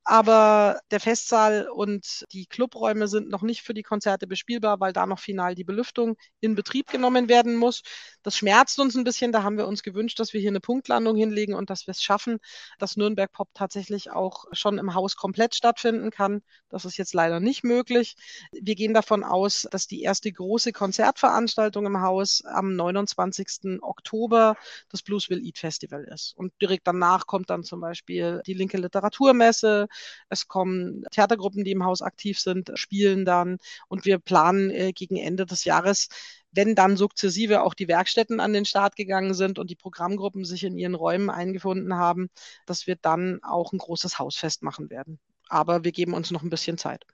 Aber 0.05 0.81
der 0.91 1.01
Festsaal 1.01 1.69
und 1.69 2.25
die 2.33 2.47
Clubräume 2.47 3.09
sind 3.09 3.31
noch 3.31 3.43
nicht 3.43 3.63
für 3.63 3.73
die 3.73 3.83
Konzerte 3.83 4.27
bespielbar, 4.27 4.79
weil 4.79 4.93
da 4.93 5.07
noch 5.07 5.19
final 5.19 5.55
die 5.55 5.65
Belüftung 5.65 6.17
in 6.41 6.55
Betrieb 6.55 6.91
genommen 6.91 7.29
werden 7.29 7.57
muss. 7.57 7.83
Das 8.23 8.37
schmerzt 8.37 8.79
uns 8.79 8.97
ein 8.97 9.05
bisschen. 9.05 9.33
Da 9.33 9.43
haben 9.43 9.57
wir 9.57 9.67
uns 9.67 9.83
gewünscht, 9.83 10.21
dass 10.21 10.35
wir 10.35 10.41
hier 10.41 10.51
eine 10.51 10.61
Punktlandung 10.61 11.17
hinlegen 11.17 11.55
und 11.55 11.71
dass 11.71 11.87
wir 11.87 11.93
es 11.93 12.03
schaffen, 12.03 12.39
dass 12.79 12.97
Nürnberg 12.97 13.33
Pop 13.33 13.49
tatsächlich 13.55 14.11
auch 14.11 14.45
schon 14.53 14.79
im 14.79 14.95
Haus 14.95 15.17
komplett 15.17 15.55
stattfinden 15.55 16.11
kann. 16.11 16.43
Das 16.69 16.85
ist 16.85 16.99
jetzt 16.99 17.15
leider 17.15 17.41
nicht 17.41 17.65
möglich. 17.65 18.17
Wir 18.53 18.75
gehen 18.75 18.93
davon 18.93 19.25
aus, 19.25 19.67
dass 19.71 19.87
die 19.87 20.03
erste 20.03 20.31
große 20.31 20.73
Konzertveranstaltung 20.73 21.87
im 21.87 22.01
Haus 22.01 22.43
am 22.45 22.77
29. 22.77 23.81
Oktober 23.81 24.57
das 24.91 25.03
Blues 25.03 25.31
Will 25.31 25.45
Eat 25.45 25.59
Festival 25.59 26.05
ist. 26.05 26.35
Und 26.37 26.53
direkt 26.61 26.87
danach 26.87 27.27
kommt 27.27 27.49
dann 27.49 27.65
zum 27.65 27.81
Beispiel 27.81 28.43
die 28.47 28.55
linke 28.55 28.77
Literaturmesse, 28.77 29.89
Es 30.29 30.49
kommen 30.49 31.05
Theatergruppen, 31.11 31.65
die 31.65 31.73
im 31.73 31.85
Haus 31.85 32.03
aktiv 32.03 32.39
sind, 32.41 32.73
spielen 32.75 33.25
dann. 33.25 33.59
Und 33.89 34.05
wir 34.05 34.19
planen 34.19 34.71
äh, 34.71 34.93
gegen 34.93 35.17
Ende 35.17 35.47
des 35.47 35.65
Jahres 35.65 36.09
wenn 36.55 36.75
dann 36.75 36.97
sukzessive 36.97 37.63
auch 37.63 37.75
die 37.75 37.89
Werkstätten 37.89 38.41
an 38.41 38.53
den 38.53 38.65
Start 38.65 38.97
gegangen 38.97 39.35
sind 39.35 39.59
und 39.59 39.71
die 39.71 39.77
Programmgruppen 39.77 40.45
sich 40.45 40.65
in 40.65 40.79
ihren 40.79 40.95
Räumen 40.95 41.31
eingefunden 41.31 41.95
haben, 41.97 42.29
dass 42.67 42.87
wir 42.87 42.97
dann 42.97 43.41
auch 43.43 43.73
ein 43.73 43.79
großes 43.79 44.19
Hausfest 44.19 44.63
machen 44.63 44.91
werden. 44.91 45.19
Aber 45.49 45.85
wir 45.85 45.93
geben 45.93 46.15
uns 46.15 46.31
noch 46.31 46.43
ein 46.43 46.51
bisschen 46.51 46.79
Zeit. 46.79 47.05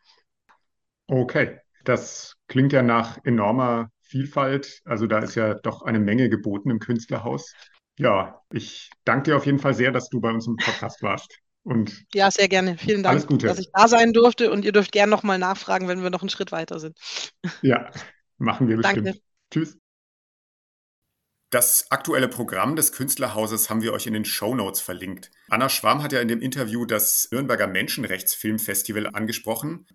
Okay, 1.07 1.59
das 1.85 2.37
klingt 2.47 2.73
ja 2.73 2.83
nach 2.83 3.19
enormer 3.25 3.91
Vielfalt. 4.01 4.83
Also 4.85 5.07
da 5.07 5.21
ist 5.21 5.35
ja 5.35 5.55
doch 5.55 5.83
eine 5.83 6.01
Menge 6.01 6.29
geboten 6.29 6.71
im 6.71 6.79
Künstlerhaus. 6.79 7.55
Ja, 7.99 8.41
ich 8.53 8.91
danke 9.05 9.31
dir 9.31 9.37
auf 9.37 9.47
jeden 9.47 9.59
Fall 9.59 9.75
sehr, 9.75 9.91
dass 9.91 10.09
du 10.09 10.21
bei 10.21 10.31
uns 10.31 10.47
im 10.47 10.57
Podcast 10.57 11.03
warst. 11.03 11.39
Und 11.63 12.05
ja, 12.15 12.31
sehr 12.31 12.49
gerne. 12.49 12.79
Vielen 12.79 13.03
Dank, 13.03 13.27
dass 13.41 13.59
ich 13.59 13.71
da 13.73 13.87
sein 13.87 14.13
durfte. 14.13 14.51
Und 14.51 14.65
ihr 14.65 14.73
dürft 14.73 14.93
gerne 14.93 15.11
nochmal 15.11 15.39
nachfragen, 15.39 15.89
wenn 15.89 16.03
wir 16.03 16.11
noch 16.11 16.23
einen 16.23 16.31
Schritt 16.31 16.53
weiter 16.53 16.81
sind. 16.81 16.99
Ja, 17.63 17.91
machen 18.39 18.69
wir 18.69 18.77
bestimmt. 18.77 19.07
Danke. 19.07 19.21
Tschüss. 19.53 19.77
Das 21.51 21.91
aktuelle 21.91 22.29
Programm 22.29 22.77
des 22.77 22.93
Künstlerhauses 22.93 23.69
haben 23.69 23.83
wir 23.83 23.93
euch 23.93 24.07
in 24.07 24.15
den 24.15 24.25
Show 24.25 24.55
Notes 24.55 24.81
verlinkt. 24.81 25.33
Anna 25.49 25.69
Schwarm 25.69 26.01
hat 26.03 26.13
ja 26.13 26.21
in 26.21 26.29
dem 26.29 26.41
Interview 26.41 26.85
das 26.87 27.29
Nürnberger 27.33 27.67
Menschenrechtsfilmfestival 27.67 29.09
angesprochen. 29.09 29.87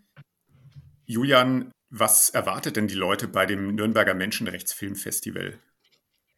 Julian, 1.05 1.71
was 1.89 2.29
erwartet 2.29 2.75
denn 2.75 2.87
die 2.87 2.95
Leute 2.95 3.29
bei 3.29 3.45
dem 3.45 3.73
Nürnberger 3.73 4.13
Menschenrechtsfilmfestival? 4.13 5.57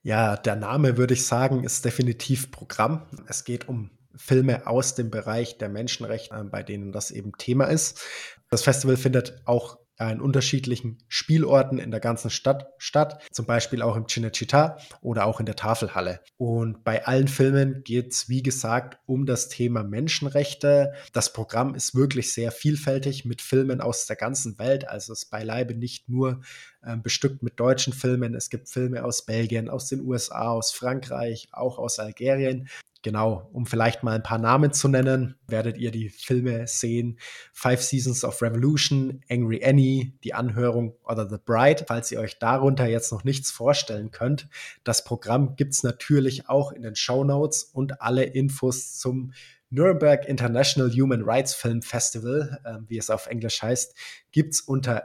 Ja, 0.03 0.37
der 0.37 0.55
Name 0.55 0.97
würde 0.97 1.15
ich 1.15 1.25
sagen, 1.25 1.63
ist 1.63 1.83
definitiv 1.83 2.51
Programm. 2.51 3.07
Es 3.27 3.43
geht 3.43 3.67
um 3.67 3.89
Filme 4.17 4.67
aus 4.67 4.95
dem 4.95 5.09
Bereich 5.09 5.57
der 5.57 5.69
Menschenrechte, 5.69 6.47
bei 6.51 6.63
denen 6.63 6.91
das 6.91 7.11
eben 7.11 7.33
Thema 7.37 7.65
ist. 7.65 8.01
Das 8.49 8.63
Festival 8.63 8.97
findet 8.97 9.41
auch 9.45 9.77
in 9.99 10.21
unterschiedlichen 10.21 10.99
Spielorten 11.07 11.79
in 11.79 11.89
der 11.89 11.99
ganzen 11.99 12.29
Stadt 12.29 12.67
statt, 12.77 13.23
zum 13.31 13.45
Beispiel 13.45 13.81
auch 13.81 13.95
im 13.95 14.05
Cinecittà 14.05 14.77
oder 15.01 15.25
auch 15.25 15.39
in 15.39 15.47
der 15.47 15.55
Tafelhalle. 15.55 16.19
Und 16.37 16.83
bei 16.83 17.05
allen 17.05 17.27
Filmen 17.27 17.83
geht 17.83 18.13
es, 18.13 18.29
wie 18.29 18.43
gesagt, 18.43 18.99
um 19.07 19.25
das 19.25 19.49
Thema 19.49 19.83
Menschenrechte. 19.83 20.93
Das 21.13 21.33
Programm 21.33 21.73
ist 21.73 21.95
wirklich 21.95 22.31
sehr 22.31 22.51
vielfältig 22.51 23.25
mit 23.25 23.41
Filmen 23.41 23.81
aus 23.81 24.05
der 24.05 24.17
ganzen 24.17 24.59
Welt, 24.59 24.87
also 24.87 25.13
es 25.13 25.23
ist 25.23 25.29
beileibe 25.31 25.73
nicht 25.73 26.09
nur 26.09 26.41
äh, 26.83 26.95
bestückt 26.95 27.41
mit 27.41 27.59
deutschen 27.59 27.93
Filmen. 27.93 28.35
Es 28.35 28.49
gibt 28.49 28.69
Filme 28.69 29.03
aus 29.03 29.25
Belgien, 29.25 29.67
aus 29.67 29.87
den 29.87 30.01
USA, 30.01 30.49
aus 30.49 30.71
Frankreich, 30.71 31.49
auch 31.51 31.79
aus 31.79 31.97
Algerien. 31.97 32.69
Genau, 33.03 33.49
um 33.53 33.65
vielleicht 33.65 34.03
mal 34.03 34.15
ein 34.15 34.23
paar 34.23 34.39
Namen 34.39 34.73
zu 34.73 34.87
nennen, 34.87 35.35
werdet 35.47 35.77
ihr 35.77 35.91
die 35.91 36.09
Filme 36.09 36.67
sehen. 36.67 37.19
Five 37.53 37.81
Seasons 37.81 38.23
of 38.23 38.41
Revolution, 38.41 39.21
Angry 39.29 39.63
Annie, 39.63 40.13
die 40.23 40.33
Anhörung 40.33 40.95
oder 41.03 41.29
The 41.29 41.37
Bride. 41.43 41.85
Falls 41.87 42.11
ihr 42.11 42.19
euch 42.19 42.39
darunter 42.39 42.87
jetzt 42.87 43.11
noch 43.11 43.23
nichts 43.23 43.51
vorstellen 43.51 44.11
könnt, 44.11 44.49
das 44.83 45.03
Programm 45.03 45.55
gibt 45.55 45.73
es 45.73 45.83
natürlich 45.83 46.49
auch 46.49 46.71
in 46.71 46.81
den 46.81 46.95
Show 46.95 47.23
Notes 47.23 47.63
und 47.63 48.01
alle 48.01 48.23
Infos 48.23 48.97
zum 48.97 49.31
Nuremberg 49.69 50.27
International 50.27 50.91
Human 50.91 51.21
Rights 51.23 51.53
Film 51.53 51.81
Festival, 51.81 52.59
äh, 52.63 52.77
wie 52.87 52.97
es 52.97 53.09
auf 53.09 53.27
Englisch 53.27 53.61
heißt, 53.61 53.95
gibt 54.31 54.53
es 54.53 54.61
unter 54.61 55.03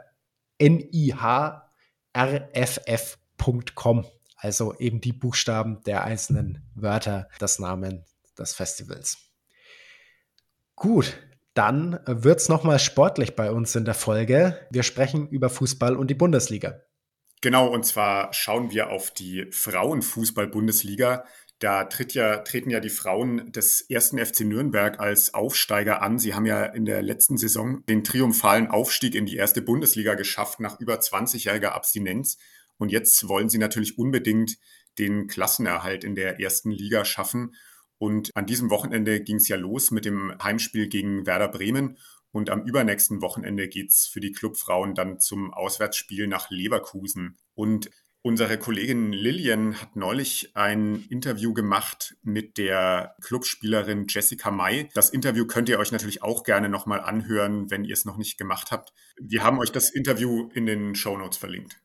nihrff.com 0.59 1.65
also 4.43 4.75
eben 4.77 4.99
die 4.99 5.13
Buchstaben 5.13 5.81
der 5.85 6.03
einzelnen 6.03 6.69
Wörter 6.75 7.29
des 7.39 7.59
Namen 7.59 8.03
des 8.37 8.53
Festivals. 8.53 9.17
Gut, 10.75 11.17
dann 11.53 11.99
wird 12.05 12.39
es 12.39 12.49
nochmal 12.49 12.79
sportlich 12.79 13.35
bei 13.35 13.51
uns 13.51 13.75
in 13.75 13.85
der 13.85 13.93
Folge. 13.93 14.59
Wir 14.69 14.83
sprechen 14.83 15.29
über 15.29 15.49
Fußball 15.49 15.95
und 15.95 16.09
die 16.09 16.15
Bundesliga. 16.15 16.81
Genau, 17.41 17.67
und 17.67 17.85
zwar 17.85 18.33
schauen 18.33 18.71
wir 18.71 18.89
auf 18.89 19.11
die 19.11 19.47
Frauenfußball-Bundesliga. 19.51 21.25
Da 21.59 21.87
ja, 22.09 22.37
treten 22.37 22.69
ja 22.69 22.79
die 22.79 22.89
Frauen 22.89 23.51
des 23.51 23.81
ersten 23.81 24.17
FC 24.17 24.41
Nürnberg 24.41 24.99
als 24.99 25.33
Aufsteiger 25.33 26.01
an. 26.01 26.19
Sie 26.19 26.33
haben 26.33 26.45
ja 26.45 26.65
in 26.65 26.85
der 26.85 27.01
letzten 27.01 27.37
Saison 27.37 27.85
den 27.85 28.03
triumphalen 28.03 28.67
Aufstieg 28.67 29.15
in 29.15 29.25
die 29.25 29.37
erste 29.37 29.61
Bundesliga 29.61 30.15
geschafft 30.15 30.59
nach 30.59 30.79
über 30.79 30.95
20-jähriger 30.95 31.69
Abstinenz 31.69 32.37
und 32.83 32.91
jetzt 32.91 33.29
wollen 33.29 33.47
sie 33.47 33.59
natürlich 33.59 33.97
unbedingt 33.97 34.57
den 34.99 35.27
Klassenerhalt 35.27 36.03
in 36.03 36.15
der 36.15 36.41
ersten 36.41 36.69
Liga 36.69 37.05
schaffen. 37.05 37.55
Und 37.97 38.35
an 38.35 38.45
diesem 38.45 38.69
Wochenende 38.69 39.21
ging 39.21 39.37
es 39.37 39.47
ja 39.47 39.55
los 39.55 39.89
mit 39.89 40.03
dem 40.03 40.35
Heimspiel 40.43 40.89
gegen 40.89 41.25
Werder 41.25 41.47
Bremen. 41.47 41.97
Und 42.31 42.49
am 42.49 42.65
übernächsten 42.65 43.21
Wochenende 43.21 43.69
geht 43.69 43.91
es 43.91 44.05
für 44.05 44.19
die 44.19 44.33
Clubfrauen 44.33 44.95
dann 44.95 45.21
zum 45.21 45.53
Auswärtsspiel 45.53 46.27
nach 46.27 46.49
Leverkusen. 46.49 47.37
Und 47.53 47.89
unsere 48.21 48.59
Kollegin 48.59 49.13
Lillian 49.13 49.79
hat 49.79 49.95
neulich 49.95 50.51
ein 50.53 51.05
Interview 51.09 51.53
gemacht 51.53 52.17
mit 52.21 52.57
der 52.57 53.15
Clubspielerin 53.21 54.07
Jessica 54.09 54.51
May. 54.51 54.89
Das 54.93 55.09
Interview 55.09 55.45
könnt 55.45 55.69
ihr 55.69 55.79
euch 55.79 55.93
natürlich 55.93 56.21
auch 56.21 56.43
gerne 56.43 56.67
nochmal 56.67 56.99
anhören, 56.99 57.71
wenn 57.71 57.85
ihr 57.85 57.93
es 57.93 58.03
noch 58.03 58.17
nicht 58.17 58.37
gemacht 58.37 58.71
habt. 58.71 58.91
Wir 59.21 59.41
haben 59.41 59.59
euch 59.59 59.71
das 59.71 59.89
Interview 59.89 60.49
in 60.53 60.65
den 60.65 60.95
Show 60.95 61.17
Notes 61.17 61.37
verlinkt. 61.37 61.79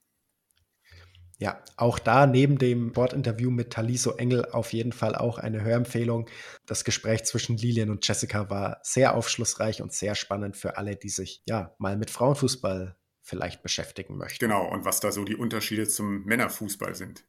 Ja, 1.41 1.63
auch 1.77 2.01
da 2.01 2.27
neben 2.27 2.59
dem 2.59 2.93
Bordinterview 2.93 3.51
mit 3.51 3.73
Taliso 3.73 4.13
Engel 4.13 4.45
auf 4.47 4.73
jeden 4.73 4.93
Fall 4.93 5.15
auch 5.15 5.39
eine 5.39 5.63
Hörempfehlung. 5.63 6.29
Das 6.67 6.85
Gespräch 6.85 7.25
zwischen 7.25 7.57
Lilian 7.57 7.91
und 7.91 8.07
Jessica 8.07 8.51
war 8.51 8.81
sehr 8.83 9.15
aufschlussreich 9.15 9.81
und 9.81 9.93
sehr 9.93 10.17
spannend 10.17 10.57
für 10.57 10.77
alle, 10.77 10.97
die 10.97 11.11
sich 11.11 11.43
ja 11.47 11.75
mal 11.79 11.97
mit 11.97 12.11
Frauenfußball 12.11 12.97
vielleicht 13.23 13.63
beschäftigen 13.63 14.17
möchten. 14.17 14.45
Genau, 14.45 14.69
und 14.69 14.85
was 14.85 14.99
da 14.99 15.13
so 15.13 15.25
die 15.25 15.37
Unterschiede 15.37 15.87
zum 15.87 16.25
Männerfußball 16.25 16.97
sind. 16.97 17.25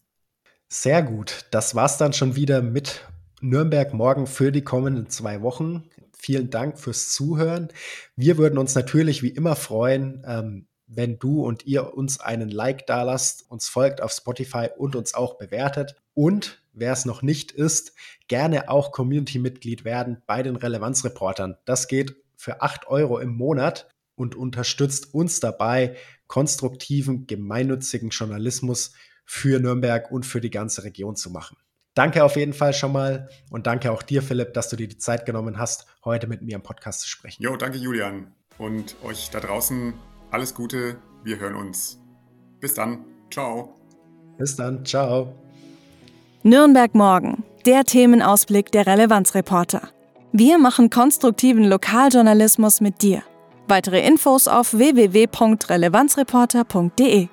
Sehr 0.70 1.04
gut. 1.04 1.46
Das 1.52 1.76
war's 1.76 1.98
dann 1.98 2.14
schon 2.14 2.36
wieder 2.36 2.62
mit 2.62 3.06
Nürnberg 3.42 3.94
morgen 3.94 4.26
für 4.26 4.52
die 4.52 4.64
kommenden 4.64 5.10
zwei 5.10 5.42
Wochen. 5.42 5.84
Vielen 6.18 6.50
Dank 6.50 6.80
fürs 6.80 7.12
Zuhören. 7.12 7.70
Wir 8.16 8.38
würden 8.38 8.58
uns 8.58 8.76
natürlich 8.76 9.24
wie 9.24 9.30
immer 9.30 9.56
freuen, 9.56 10.24
ähm, 10.26 10.68
wenn 10.90 11.20
du 11.20 11.44
und 11.44 11.66
ihr 11.66 11.94
uns 11.94 12.20
einen 12.20 12.50
Like 12.50 12.88
da 12.88 13.04
lasst, 13.04 13.50
uns 13.50 13.70
folgt 13.70 14.02
auf 14.02 14.12
Spotify 14.12 14.70
und 14.76 14.96
uns 14.96 15.14
auch 15.14 15.38
bewertet. 15.38 15.96
Und 16.16 16.64
wer 16.74 16.92
es 16.92 17.06
noch 17.06 17.22
nicht 17.22 17.52
ist, 17.52 17.94
gerne 18.28 18.70
auch 18.70 18.92
Community-Mitglied 18.92 19.86
werden 19.86 20.22
bei 20.26 20.42
den 20.44 20.56
Relevanzreportern. 20.56 21.58
Das 21.66 21.88
geht 21.88 22.16
für 22.36 22.62
8 22.62 22.88
Euro 22.88 23.20
im 23.20 23.36
Monat 23.36 23.88
und 24.16 24.36
unterstützt 24.36 25.14
uns 25.14 25.40
dabei, 25.40 25.96
konstruktiven, 26.28 27.28
gemeinnützigen 27.28 28.10
Journalismus 28.10 28.94
für 29.26 29.60
Nürnberg 29.60 30.12
und 30.12 30.26
für 30.26 30.42
die 30.42 30.50
ganze 30.50 30.84
Region 30.84 31.16
zu 31.16 31.30
machen. 31.30 31.58
Danke 31.94 32.24
auf 32.24 32.36
jeden 32.36 32.54
Fall 32.54 32.74
schon 32.74 32.92
mal 32.92 33.30
und 33.50 33.68
danke 33.68 33.92
auch 33.92 34.02
dir, 34.02 34.24
Philipp, 34.24 34.54
dass 34.54 34.70
du 34.70 34.76
dir 34.76 34.88
die 34.88 34.98
Zeit 34.98 35.26
genommen 35.26 35.58
hast, 35.58 35.86
heute 36.04 36.28
mit 36.28 36.42
mir 36.42 36.56
im 36.56 36.64
Podcast 36.64 37.02
zu 37.02 37.10
sprechen. 37.10 37.44
Jo, 37.44 37.56
danke, 37.58 37.78
Julian. 37.78 38.34
Und 38.58 38.96
euch 39.04 39.30
da 39.30 39.40
draußen 39.40 39.94
alles 40.32 40.54
Gute, 40.54 40.98
wir 41.24 41.40
hören 41.40 41.56
uns. 41.56 42.02
Bis 42.60 42.74
dann, 42.74 43.06
ciao. 43.32 43.76
Bis 44.38 44.56
dann, 44.56 44.86
ciao. 44.86 45.34
Nürnberg 46.44 46.94
morgen, 46.96 47.44
der 47.66 47.84
Themenausblick 47.84 48.72
der 48.72 48.88
Relevanzreporter. 48.88 49.90
Wir 50.32 50.58
machen 50.58 50.90
konstruktiven 50.90 51.64
Lokaljournalismus 51.64 52.82
mit 52.82 53.02
dir. 53.02 53.24
Weitere 53.68 54.06
Infos 54.06 54.48
auf 54.48 54.74
www.relevanzreporter.de 54.74 57.30